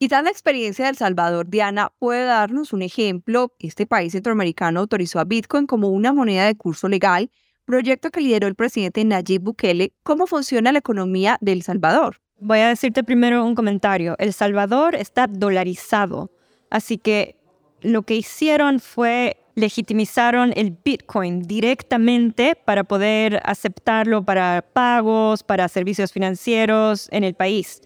Quizás 0.02 0.24
la 0.24 0.30
experiencia 0.30 0.86
de 0.86 0.90
El 0.90 0.96
Salvador, 0.96 1.48
Diana, 1.48 1.92
puede 2.00 2.24
darnos 2.24 2.72
un 2.72 2.82
ejemplo. 2.82 3.52
Este 3.60 3.86
país 3.86 4.10
centroamericano 4.10 4.80
autorizó 4.80 5.20
a 5.20 5.24
Bitcoin 5.24 5.68
como 5.68 5.90
una 5.90 6.12
moneda 6.12 6.44
de 6.46 6.56
curso 6.56 6.88
legal, 6.88 7.30
proyecto 7.64 8.10
que 8.10 8.20
lideró 8.20 8.48
el 8.48 8.56
presidente 8.56 9.04
Nayib 9.04 9.42
Bukele. 9.42 9.92
¿Cómo 10.02 10.26
funciona 10.26 10.72
la 10.72 10.80
economía 10.80 11.38
de 11.40 11.52
El 11.52 11.62
Salvador? 11.62 12.20
Voy 12.40 12.58
a 12.58 12.70
decirte 12.70 13.04
primero 13.04 13.44
un 13.44 13.54
comentario. 13.54 14.16
El 14.18 14.32
Salvador 14.32 14.96
está 14.96 15.28
dolarizado, 15.28 16.32
así 16.68 16.98
que 16.98 17.36
lo 17.80 18.02
que 18.02 18.16
hicieron 18.16 18.80
fue 18.80 19.36
legitimizaron 19.54 20.52
el 20.56 20.76
Bitcoin 20.84 21.42
directamente 21.42 22.56
para 22.56 22.82
poder 22.82 23.40
aceptarlo 23.44 24.24
para 24.24 24.64
pagos, 24.72 25.44
para 25.44 25.68
servicios 25.68 26.10
financieros 26.10 27.06
en 27.12 27.22
el 27.22 27.34
país. 27.34 27.82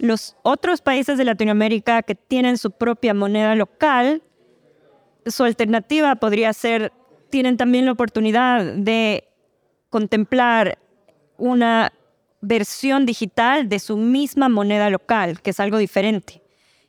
Los 0.00 0.34
otros 0.42 0.80
países 0.80 1.18
de 1.18 1.24
Latinoamérica 1.24 2.02
que 2.02 2.14
tienen 2.14 2.56
su 2.56 2.70
propia 2.70 3.12
moneda 3.12 3.54
local, 3.54 4.22
su 5.26 5.44
alternativa 5.44 6.16
podría 6.16 6.54
ser, 6.54 6.90
tienen 7.28 7.58
también 7.58 7.84
la 7.84 7.92
oportunidad 7.92 8.64
de 8.64 9.28
contemplar 9.90 10.78
una 11.36 11.92
versión 12.40 13.04
digital 13.04 13.68
de 13.68 13.78
su 13.78 13.98
misma 13.98 14.48
moneda 14.48 14.88
local, 14.88 15.42
que 15.42 15.50
es 15.50 15.60
algo 15.60 15.76
diferente. 15.76 16.40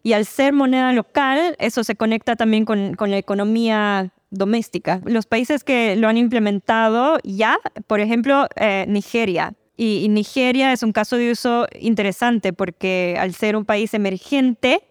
Y 0.03 0.13
al 0.13 0.25
ser 0.25 0.53
moneda 0.53 0.93
local, 0.93 1.57
eso 1.59 1.83
se 1.83 1.95
conecta 1.95 2.37
también 2.37 2.63
con, 2.63 2.95
la 2.97 3.17
economía 3.17 4.13
doméstica. 4.29 5.01
Los 5.03 5.25
países 5.25 5.65
que 5.65 5.97
lo 5.97 6.07
han 6.07 6.15
implementado 6.15 7.17
ya, 7.25 7.59
por 7.87 7.99
ejemplo, 7.99 8.47
eh, 8.55 8.85
Nigeria, 8.87 9.53
y, 9.83 10.09
Nigeria 10.09 10.73
es 10.73 10.83
un 10.83 10.91
caso 10.91 11.17
de 11.17 11.31
uso 11.31 11.65
interesante 11.79 12.53
porque 12.53 13.15
al 13.19 13.33
ser 13.33 13.55
un 13.55 13.65
país 13.65 13.95
emergente, 13.95 14.83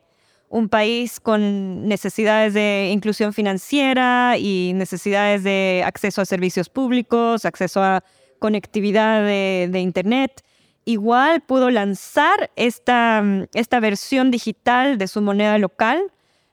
un 0.49 0.69
país 0.69 1.21
con 1.21 1.87
necesidades 1.87 2.55
de 2.55 2.91
inclusión 2.93 3.33
financiera 3.33 4.37
y 4.37 4.73
necesidades 4.75 5.45
de 5.45 5.85
acceso 5.87 6.21
a 6.21 6.25
servicios 6.25 6.69
públicos, 6.69 7.45
acceso 7.45 7.81
a 7.81 8.03
conectividad 8.41 9.23
de, 9.23 9.79
Internet, 9.79 10.43
igual 10.85 11.41
pudo 11.43 11.71
lanzar 11.71 12.51
esta, 12.57 13.23
esta, 13.55 13.79
versión 13.79 14.33
digital 14.33 14.99
de 14.99 15.07
su 15.07 15.23
moneda 15.23 15.57
local 15.59 16.03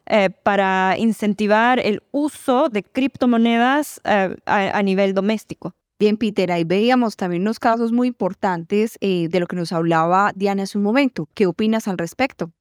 eh, 0.06 0.30
para 0.30 0.95
incentivar 1.00 1.80
el 1.80 2.04
uso 2.12 2.69
de 2.69 2.84
criptomonedas 2.84 4.00
eh, 4.04 4.36
a 4.45 4.84
nivel 4.84 5.15
doméstico. 5.15 5.73
Bien, 5.99 6.17
Peter, 6.17 6.51
ahí 6.51 6.63
veíamos 6.63 7.15
también 7.15 7.41
unos 7.41 7.60
casos 7.60 7.91
muy 7.91 8.10
importantes 8.10 8.99
eh, 9.01 9.29
de 9.29 9.39
lo 9.39 9.47
que 9.47 9.55
nos 9.55 9.71
hablaba 9.71 10.31
Diana 10.36 10.63
hace 10.63 10.77
un 10.77 10.83
momento. 10.83 11.27
¿Qué 11.33 11.47
opinas 11.47 11.88
al 11.88 11.97
respecto? 11.97 12.51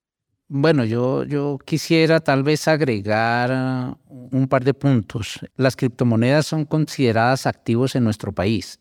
Bueno, 0.48 0.84
yo, 0.84 1.24
yo 1.24 1.58
quisiera 1.62 2.20
tal 2.20 2.44
vez 2.44 2.66
agregar 2.66 3.98
un 4.08 4.48
par 4.48 4.64
de 4.64 4.72
puntos. 4.72 5.40
Las 5.56 5.76
criptomonedas 5.76 6.46
son 6.46 6.64
consideradas 6.64 7.46
activos 7.46 7.94
en 7.94 8.04
nuestro 8.04 8.32
país 8.32 8.80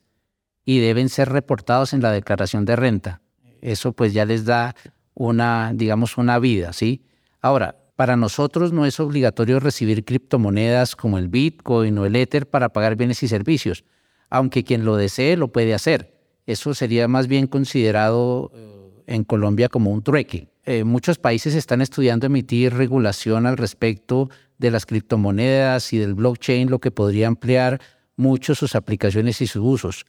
y 0.64 0.80
deben 0.80 1.10
ser 1.10 1.30
reportados 1.30 1.92
en 1.92 2.02
la 2.02 2.12
declaración 2.12 2.64
de 2.64 2.78
renta. 2.78 3.22
Eso 3.62 3.92
pues 3.92 4.14
ya 4.14 4.24
les 4.24 4.46
da 4.46 4.74
una, 5.16 5.74
digamos, 5.74 6.18
una 6.18 6.40
vida, 6.40 6.72
¿sí? 6.72 7.04
Ahora, 7.42 7.76
para 7.98 8.16
nosotros 8.16 8.72
no 8.72 8.86
es 8.86 9.02
obligatorio 9.02 9.60
recibir 9.60 10.06
criptomonedas 10.06 10.96
como 10.96 11.18
el 11.18 11.28
Bitcoin 11.28 11.98
o 11.98 12.06
el 12.06 12.16
Ether 12.16 12.48
para 12.48 12.70
pagar 12.70 12.96
bienes 12.96 13.22
y 13.24 13.28
servicios 13.28 13.84
aunque 14.30 14.64
quien 14.64 14.86
lo 14.86 14.96
desee 14.96 15.38
lo 15.38 15.50
puede 15.50 15.74
hacer. 15.74 16.14
Eso 16.46 16.74
sería 16.74 17.08
más 17.08 17.28
bien 17.28 17.48
considerado 17.48 18.52
eh, 18.54 19.04
en 19.08 19.24
Colombia 19.24 19.70
como 19.70 19.92
un 19.92 20.04
trueque. 20.04 20.48
Eh, 20.66 20.84
muchos 20.84 21.18
países 21.18 21.56
están 21.56 21.82
estudiando 21.82 22.26
emitir 22.26 22.74
regulación 22.74 23.46
al 23.46 23.58
respecto 23.58 24.30
de 24.58 24.72
las 24.72 24.86
criptomonedas 24.86 25.94
y 25.94 25.98
del 25.98 26.14
blockchain, 26.16 26.70
lo 26.70 26.80
que 26.80 26.92
podría 26.92 27.28
ampliar 27.28 27.82
mucho 28.18 28.56
sus 28.56 28.76
aplicaciones 28.76 29.42
y 29.42 29.48
sus 29.48 29.62
usos. 29.64 30.06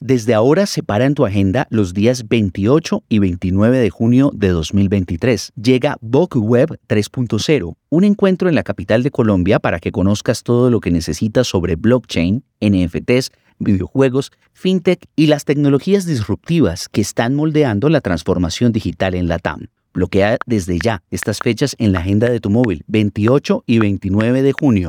Desde 0.00 0.32
ahora 0.32 0.66
separa 0.66 1.06
en 1.06 1.14
tu 1.14 1.26
agenda 1.26 1.66
los 1.70 1.92
días 1.92 2.28
28 2.28 3.02
y 3.08 3.18
29 3.18 3.78
de 3.78 3.90
junio 3.90 4.30
de 4.32 4.50
2023. 4.50 5.50
Llega 5.60 5.96
Vogue 6.00 6.38
Web 6.38 6.78
3.0, 6.86 7.74
un 7.88 8.04
encuentro 8.04 8.48
en 8.48 8.54
la 8.54 8.62
capital 8.62 9.02
de 9.02 9.10
Colombia 9.10 9.58
para 9.58 9.80
que 9.80 9.90
conozcas 9.90 10.44
todo 10.44 10.70
lo 10.70 10.78
que 10.78 10.92
necesitas 10.92 11.48
sobre 11.48 11.74
blockchain, 11.74 12.44
NFTs, 12.60 13.32
videojuegos, 13.58 14.30
fintech 14.52 15.04
y 15.16 15.26
las 15.26 15.44
tecnologías 15.44 16.06
disruptivas 16.06 16.88
que 16.88 17.00
están 17.00 17.34
moldeando 17.34 17.88
la 17.88 18.00
transformación 18.00 18.70
digital 18.70 19.16
en 19.16 19.26
la 19.26 19.40
TAM. 19.40 19.66
Bloquea 19.94 20.38
desde 20.46 20.78
ya 20.78 21.02
estas 21.10 21.40
fechas 21.40 21.74
en 21.80 21.90
la 21.90 21.98
agenda 21.98 22.30
de 22.30 22.38
tu 22.38 22.50
móvil 22.50 22.84
28 22.86 23.64
y 23.66 23.80
29 23.80 24.42
de 24.42 24.52
junio. 24.52 24.86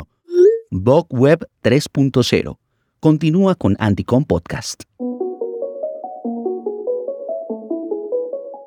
Vogue 0.70 1.08
Web 1.10 1.48
3.0 1.64 2.60
Continúa 3.02 3.56
con 3.56 3.78
Anticom 3.80 4.26
Podcast. 4.26 4.84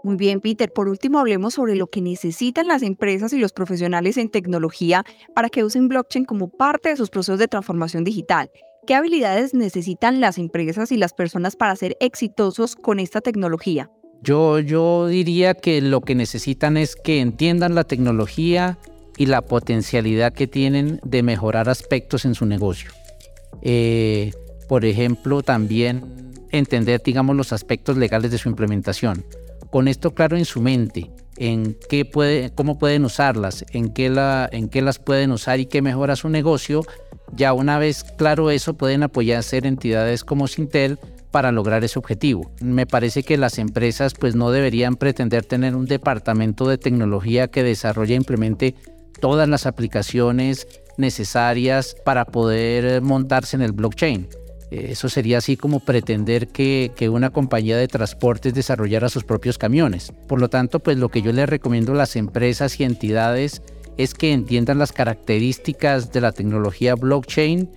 Muy 0.03 0.17
bien, 0.17 0.41
Peter. 0.41 0.73
Por 0.73 0.89
último, 0.89 1.19
hablemos 1.19 1.53
sobre 1.53 1.77
lo 1.77 1.89
que 1.89 2.01
necesitan 2.01 2.67
las 2.67 2.83
empresas 2.83 3.35
y 3.35 3.39
los 3.39 3.53
profesionales 3.53 4.17
en 4.17 4.31
tecnología 4.31 5.05
para 5.35 5.51
que 5.51 5.65
usen 5.65 5.89
blockchain 5.89 6.25
como 6.25 6.49
parte 6.49 6.89
de 6.89 6.97
sus 6.97 7.11
procesos 7.11 7.39
de 7.39 7.47
transformación 7.47 8.05
digital. 8.05 8.51
¿Qué 8.87 8.95
habilidades 8.95 9.53
necesitan 9.53 10.23
las 10.23 10.39
empresas 10.39 10.93
y 10.93 10.97
las 10.97 11.13
personas 11.13 11.55
para 11.55 11.77
ser 11.77 11.99
exitosos 12.01 12.75
con 12.75 13.01
esta 13.01 13.21
tecnología? 13.21 13.91
Yo, 14.23 14.61
yo 14.61 15.09
diría 15.09 15.53
que 15.53 15.83
lo 15.83 16.01
que 16.01 16.15
necesitan 16.15 16.79
es 16.79 16.97
que 16.97 17.21
entiendan 17.21 17.75
la 17.75 17.85
tecnología 17.85 18.79
y 19.19 19.27
la 19.27 19.43
potencialidad 19.43 20.33
que 20.33 20.47
tienen 20.47 21.01
de 21.05 21.23
mejorar 21.23 21.69
aspectos 21.69 22.25
en 22.25 22.35
su 22.35 22.47
negocio. 22.47 22.93
Eh, 23.61 24.33
por 24.69 24.85
ejemplo, 24.85 25.43
también 25.43 26.33
entender, 26.51 27.03
digamos, 27.05 27.37
los 27.37 27.53
aspectos 27.53 27.97
legales 27.97 28.31
de 28.31 28.39
su 28.39 28.49
implementación. 28.49 29.25
Con 29.71 29.89
esto 29.89 30.13
claro 30.13 30.37
en 30.37 30.45
su 30.45 30.61
mente, 30.61 31.11
en 31.37 31.77
qué 31.89 32.11
cómo 32.55 32.79
pueden 32.79 33.05
usarlas, 33.05 33.65
en 33.73 33.93
qué, 33.93 34.11
las 34.11 34.99
pueden 34.99 35.33
usar 35.33 35.61
y 35.61 35.67
qué 35.67 35.83
mejora 35.83 36.17
su 36.17 36.29
negocio, 36.29 36.85
ya 37.35 37.53
una 37.53 37.79
vez 37.79 38.05
claro 38.05 38.51
eso, 38.51 38.75
pueden 38.75 39.03
apoyarse 39.03 39.57
en 39.57 39.67
entidades 39.67 40.25
como 40.25 40.47
Sintel 40.47 40.99
para 41.31 41.51
lograr 41.51 41.83
ese 41.83 41.99
objetivo. 41.99 42.51
Me 42.61 42.87
parece 42.87 43.23
que 43.23 43.39
las 43.39 43.59
empresas 43.59 44.13
pues 44.15 44.35
no 44.35 44.51
deberían 44.51 44.97
pretender 44.97 45.45
tener 45.45 45.75
un 45.75 45.87
departamento 45.87 46.69
de 46.69 46.77
tecnología 46.77 47.49
que 47.49 47.63
desarrolle 47.63 48.13
e 48.15 48.19
implemente 48.19 48.75
todas 49.19 49.49
las 49.49 49.67
aplicaciones 49.67 50.67
necesarias 50.97 51.97
para 52.05 52.25
poder 52.25 53.03
montarse 53.03 53.57
en 53.57 53.63
el 53.63 53.73
blockchain. 53.73 54.29
Eh, 54.71 54.89
eso 54.91 55.09
sería 55.09 55.39
así 55.39 55.57
como 55.57 55.81
pretender 55.81 56.49
que, 56.49 56.93
que, 56.97 57.09
una 57.09 57.31
compañía 57.31 57.77
de 57.77 57.89
transportes 57.89 58.55
desarrollara 58.55 59.09
sus 59.09 59.25
propios 59.25 59.59
camiones. 59.59 60.13
Por 60.27 60.41
lo 60.41 60.49
tanto, 60.49 60.81
pues 60.81 60.97
lo 60.97 61.09
que 61.11 61.23
yo 61.23 61.33
les 61.33 61.49
recomiendo 61.49 61.93
a 61.93 61.97
las 61.97 62.17
empresas 62.17 62.81
y 62.81 62.85
entidades 62.85 63.63
es 63.99 64.15
que 64.15 64.33
entiendan 64.33 64.79
las 64.79 64.93
características 64.93 66.13
de 66.13 66.21
la 66.21 66.33
tecnología 66.33 66.95
blockchain 66.95 67.71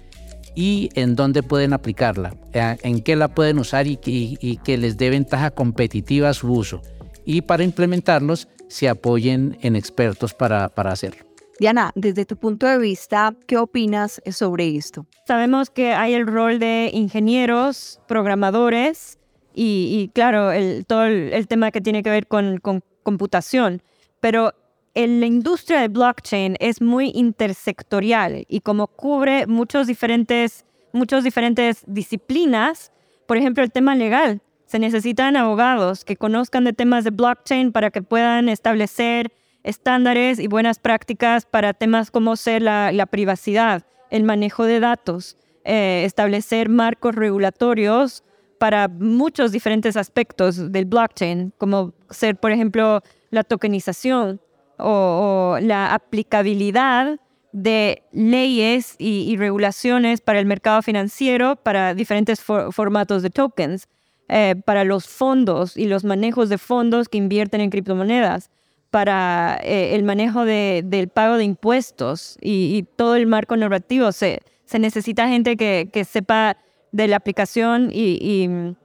y 0.56 0.90
en 0.96 1.16
dónde 1.16 1.44
pueden 1.44 1.74
aplicarla, 1.74 2.34
eh, 2.54 2.78
en 2.82 3.02
qué 3.02 3.16
la 3.16 3.28
pueden 3.28 3.60
usar 3.60 3.88
y, 3.88 3.98
que 3.98 4.78
les 4.78 4.98
dé 4.98 5.10
ventaja 5.10 5.52
competitiva 5.52 6.30
a 6.30 6.34
su 6.34 6.52
uso. 6.52 6.82
Y 7.26 7.42
para 7.42 7.64
implementarlos, 7.64 8.48
se 8.70 8.88
apoyen 8.90 9.58
en 9.62 9.76
expertos 9.76 10.34
para, 10.34 10.70
para 10.70 10.92
hacerlo. 10.92 11.26
Diana, 11.58 11.92
desde 11.96 12.26
tu 12.26 12.36
punto 12.36 12.68
de 12.68 12.78
vista, 12.78 13.34
¿qué 13.48 13.58
opinas 13.58 14.22
sobre 14.30 14.76
esto? 14.76 15.06
Sabemos 15.26 15.70
que 15.70 15.94
hay 15.94 16.14
el 16.14 16.28
rol 16.28 16.60
de 16.60 16.90
ingenieros, 16.94 18.02
programadores 18.08 19.18
y, 19.54 20.12
claro, 20.14 20.52
el, 20.52 20.86
todo 20.86 21.06
el, 21.06 21.48
tema 21.48 21.72
que 21.72 21.80
tiene 21.80 22.04
que 22.04 22.10
ver 22.10 22.28
con, 22.28 22.60
computación, 23.04 23.82
pero 24.20 24.54
la 24.96 25.26
industria 25.26 25.80
de 25.80 25.88
blockchain 25.88 26.58
es 26.60 26.82
muy 26.82 27.12
intersectorial 27.16 28.46
y 28.50 28.60
como 28.60 28.88
cubre 28.88 29.48
muchos 29.48 29.88
diferentes, 29.88 30.66
muchos 30.92 31.24
diferentes 31.24 31.84
disciplinas, 31.88 32.92
por 33.28 33.38
ejemplo, 33.38 33.64
el 33.64 33.72
tema 33.72 33.96
legal. 33.96 34.42
Se 34.66 34.80
necesitan 34.80 35.38
abogados 35.38 36.04
que 36.04 36.18
conozcan 36.18 36.66
de 36.66 36.74
temas 36.74 37.04
de 37.06 37.12
blockchain 37.12 37.72
para 37.72 37.92
que 37.92 38.02
puedan 38.02 38.50
establecer 38.50 39.32
estándares 39.66 40.40
y 40.40 40.48
buenas 40.48 40.80
prácticas 40.80 41.46
para 41.46 41.74
temas 41.74 42.12
como 42.12 42.36
ser 42.36 42.62
la, 42.62 43.08
privacidad, 43.10 43.84
el 44.12 44.24
manejo 44.24 44.64
de 44.64 44.80
datos, 44.80 45.38
eh, 45.66 46.04
establecer 46.06 46.70
marcos 46.70 47.16
regulatorios 47.16 48.24
para 48.60 48.88
muchos 48.88 49.52
diferentes 49.52 49.98
aspectos 49.98 50.72
del 50.72 50.86
blockchain, 50.86 51.52
como 51.58 51.94
ser, 52.12 52.38
por 52.38 52.52
ejemplo, 52.52 53.02
la 53.32 53.44
tokenización, 53.44 54.40
o, 54.78 55.58
la 55.62 55.94
aplicabilidad 55.94 57.20
de 57.52 58.04
leyes 58.12 58.96
y, 59.00 59.36
regulaciones 59.38 60.22
para 60.22 60.40
el 60.40 60.46
mercado 60.46 60.82
financiero, 60.82 61.56
para 61.56 61.94
diferentes 61.94 62.42
formatos 62.42 63.24
de 63.24 63.30
tokens, 63.30 63.88
eh, 64.28 64.56
para 64.66 64.84
los 64.84 65.08
fondos 65.08 65.78
y 65.78 65.86
los 65.86 66.04
manejos 66.04 66.50
de 66.50 66.58
fondos 66.58 67.08
que 67.08 67.18
invierten 67.18 67.62
en 67.62 67.70
criptomonedas, 67.70 68.50
para 68.96 69.60
eh, 69.62 69.94
el 69.94 70.04
manejo 70.04 70.46
del 70.46 71.10
pago 71.10 71.36
de 71.36 71.44
impuestos 71.44 72.38
y, 72.40 72.86
todo 72.96 73.18
el 73.18 73.28
marco 73.28 73.58
normativo. 73.58 74.14
Se, 74.14 74.40
se 74.64 74.80
necesita 74.80 75.28
gente 75.28 75.58
que, 75.58 75.90
que, 75.92 76.06
sepa 76.06 76.56
de 76.94 77.10
la 77.10 77.18
aplicación 77.18 77.90
y, 77.92 78.18
y 78.22 78.48
mm, 78.48 78.76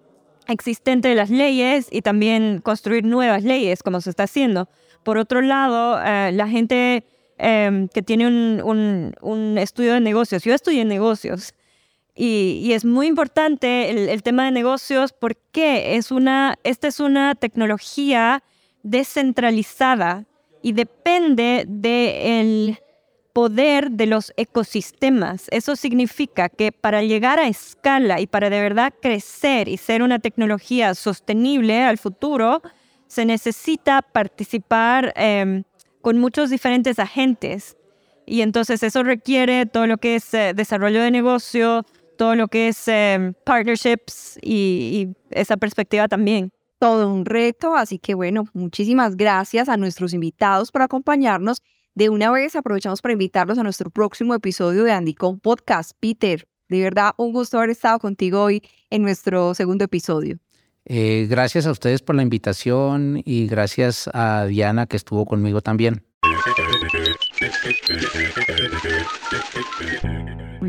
existente 0.49 1.07
de 1.07 1.15
las 1.15 1.31
leyes 1.31 1.87
y 1.93 2.03
también 2.03 2.61
construir 2.61 3.05
nuevas 3.05 3.45
leyes, 3.45 3.85
como 3.85 4.01
se 4.01 4.11
está 4.11 4.25
haciendo. 4.25 4.69
Por 5.05 5.17
otro 5.17 5.43
lado, 5.43 6.03
eh, 6.05 6.33
la 6.33 6.49
gente 6.49 7.05
em, 7.39 7.87
que 7.87 8.03
tiene 8.03 8.27
un, 8.27 9.59
estudio 9.59 9.95
de 9.95 10.01
negocios, 10.01 10.43
yo 10.43 10.53
estudié 10.53 10.85
negocios 10.85 11.55
y, 12.17 12.73
es 12.73 12.85
muy 12.85 13.07
importante 13.07 14.13
el, 14.13 14.23
tema 14.25 14.47
de 14.47 14.51
negocios 14.51 15.13
porque 15.13 15.95
es 15.95 16.11
una, 16.11 16.57
esta 16.65 16.89
es 16.89 16.99
una 16.99 17.37
tecnología 17.37 18.43
descentralizada 18.83 20.27
y 20.63 20.73
depende 20.73 21.65
del 21.67 22.79
poder 23.33 23.93
de 23.93 24.07
los 24.07 24.33
ecosistemas. 24.37 25.47
Eso 25.51 25.77
significa 25.77 26.49
que 26.49 26.73
para 26.73 27.03
llegar 27.03 27.39
a 27.39 27.49
escala 27.49 28.21
y 28.21 28.27
para 28.27 28.51
de 28.51 28.61
verdad 28.61 28.93
crecer 29.01 29.69
y 29.69 29.77
ser 29.77 30.03
una 30.03 30.19
tecnología 30.19 30.95
sostenible 30.95 31.83
al 31.83 31.99
futuro, 31.99 32.61
se 33.07 33.25
necesita 33.25 34.03
participar 34.03 35.13
em, 35.17 35.65
con 36.01 36.19
muchos 36.19 36.51
diferentes 36.51 36.99
agentes. 36.99 37.77
Y 38.27 38.43
entonces 38.43 38.83
eso 38.83 39.03
requiere 39.03 39.67
todo 39.67 39.87
lo 39.87 39.99
que 39.99 40.17
es 40.17 40.35
eh, 40.35 40.53
desarrollo 40.55 41.03
de 41.03 41.11
negocio, 41.11 41.85
todo 42.17 42.35
lo 42.35 42.49
que 42.49 42.69
es 42.69 42.89
em, 42.89 43.35
partnerships 43.45 44.39
y, 44.43 44.51
y 44.51 45.17
esa 45.31 45.57
perspectiva 45.57 46.09
también 46.09 46.53
todo 46.81 47.13
un 47.13 47.27
reto, 47.27 47.77
así 47.77 47.99
que 47.99 48.15
bueno, 48.15 48.47
muchísimas 48.55 49.17
gracias 49.17 49.69
a 49.69 49.77
nuestros 49.77 50.15
invitados 50.15 50.73
por 50.73 50.81
acompañarnos. 50.81 51.63
De 51.95 52.09
una 52.09 52.31
vez 52.31 52.57
aprovechamos 52.57 53.03
para 53.03 53.13
invitarlos 53.13 53.59
a 53.59 53.63
nuestro 53.63 53.91
próximo 53.91 54.35
episodio 54.35 54.83
de 54.83 54.93
Andycom 54.93 55.39
Podcast. 55.41 55.93
Peter, 56.01 56.49
de 56.71 56.81
verdad 56.81 57.13
un 57.19 57.35
gusto 57.35 57.59
haber 57.59 57.71
estado 57.71 57.99
contigo 57.99 58.43
hoy 58.43 58.63
en 58.89 59.03
nuestro 59.03 59.55
segundo 59.55 59.85
episodio. 59.85 60.39
Eh, 60.87 61.27
gracias 61.29 61.67
a 61.67 61.71
ustedes 61.71 62.01
por 62.01 62.17
la 62.17 62.23
invitación 62.23 63.21
y 63.27 63.47
gracias 63.47 64.09
a 64.15 64.47
Diana 64.47 64.87
que 64.87 64.97
estuvo 64.97 65.27
conmigo 65.27 65.61
también. 65.61 66.03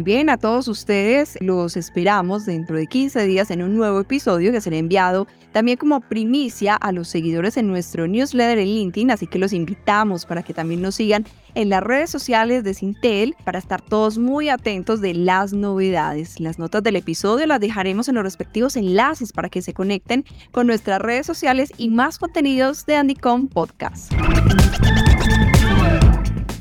Bien, 0.03 0.31
a 0.31 0.37
todos 0.37 0.67
ustedes 0.67 1.37
los 1.41 1.77
esperamos 1.77 2.47
dentro 2.47 2.75
de 2.75 2.87
15 2.87 3.23
días 3.27 3.51
en 3.51 3.61
un 3.61 3.75
nuevo 3.75 3.99
episodio 3.99 4.51
que 4.51 4.59
será 4.59 4.77
enviado 4.77 5.27
también 5.51 5.77
como 5.77 6.01
primicia 6.01 6.75
a 6.75 6.91
los 6.91 7.07
seguidores 7.07 7.55
en 7.57 7.67
nuestro 7.67 8.07
newsletter 8.07 8.57
en 8.57 8.67
LinkedIn, 8.67 9.11
así 9.11 9.27
que 9.27 9.37
los 9.37 9.53
invitamos 9.53 10.25
para 10.25 10.41
que 10.41 10.55
también 10.55 10.81
nos 10.81 10.95
sigan 10.95 11.25
en 11.53 11.69
las 11.69 11.83
redes 11.83 12.09
sociales 12.09 12.63
de 12.63 12.73
Sintel 12.73 13.35
para 13.43 13.59
estar 13.59 13.81
todos 13.81 14.17
muy 14.17 14.49
atentos 14.49 15.01
de 15.01 15.13
las 15.13 15.53
novedades. 15.53 16.39
Las 16.39 16.57
notas 16.57 16.81
del 16.81 16.95
episodio 16.95 17.45
las 17.45 17.59
dejaremos 17.59 18.07
en 18.09 18.15
los 18.15 18.23
respectivos 18.23 18.77
enlaces 18.77 19.33
para 19.33 19.49
que 19.49 19.61
se 19.61 19.73
conecten 19.73 20.25
con 20.51 20.65
nuestras 20.65 20.99
redes 20.99 21.27
sociales 21.27 21.71
y 21.77 21.89
más 21.89 22.17
contenidos 22.17 22.87
de 22.87 22.95
Andycom 22.95 23.47
Podcast. 23.49 24.13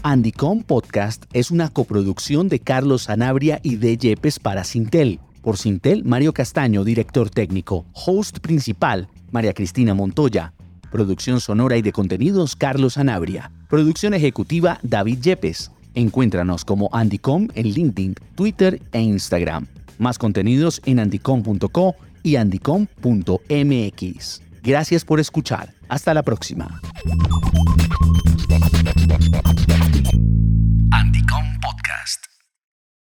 Andycom 0.03 0.63
Podcast 0.63 1.25
es 1.35 1.51
una 1.51 1.69
coproducción 1.69 2.49
de 2.49 2.61
Carlos 2.61 3.03
Sanabria 3.03 3.61
y 3.63 3.77
de 3.77 3.99
Yepes 3.99 4.39
para 4.39 4.65
Sintel. 4.65 5.21
Por 5.43 5.59
Sintel, 5.59 6.05
Mario 6.05 6.33
Castaño, 6.33 6.85
director 6.85 7.29
técnico. 7.29 7.85
Host 7.93 8.39
principal, 8.39 9.09
María 9.31 9.53
Cristina 9.53 9.93
Montoya. 9.95 10.55
Producción 10.91 11.41
sonora 11.41 11.77
y 11.77 11.83
de 11.83 11.93
contenidos, 11.93 12.57
Carlos 12.57 12.95
Sanabria. 12.95 13.53
Producción 13.69 14.15
ejecutiva, 14.15 14.81
David 14.83 15.21
Yepes. 15.21 15.71
Encuéntranos 15.95 16.65
como 16.65 16.89
Andycom 16.93 17.49
en 17.55 17.69
LinkedIn, 17.69 18.15
Twitter 18.35 18.83
e 18.93 19.01
Instagram. 19.01 19.67
Más 19.99 20.19
contenidos 20.19 20.81
en 20.87 21.01
andycom.co 21.01 21.95
y 22.23 22.37
andycom.mx. 22.37 24.43
Gracias 24.63 25.05
por 25.05 25.21
escuchar. 25.21 25.75
Hasta 25.89 26.15
la 26.15 26.23
próxima. 26.23 26.81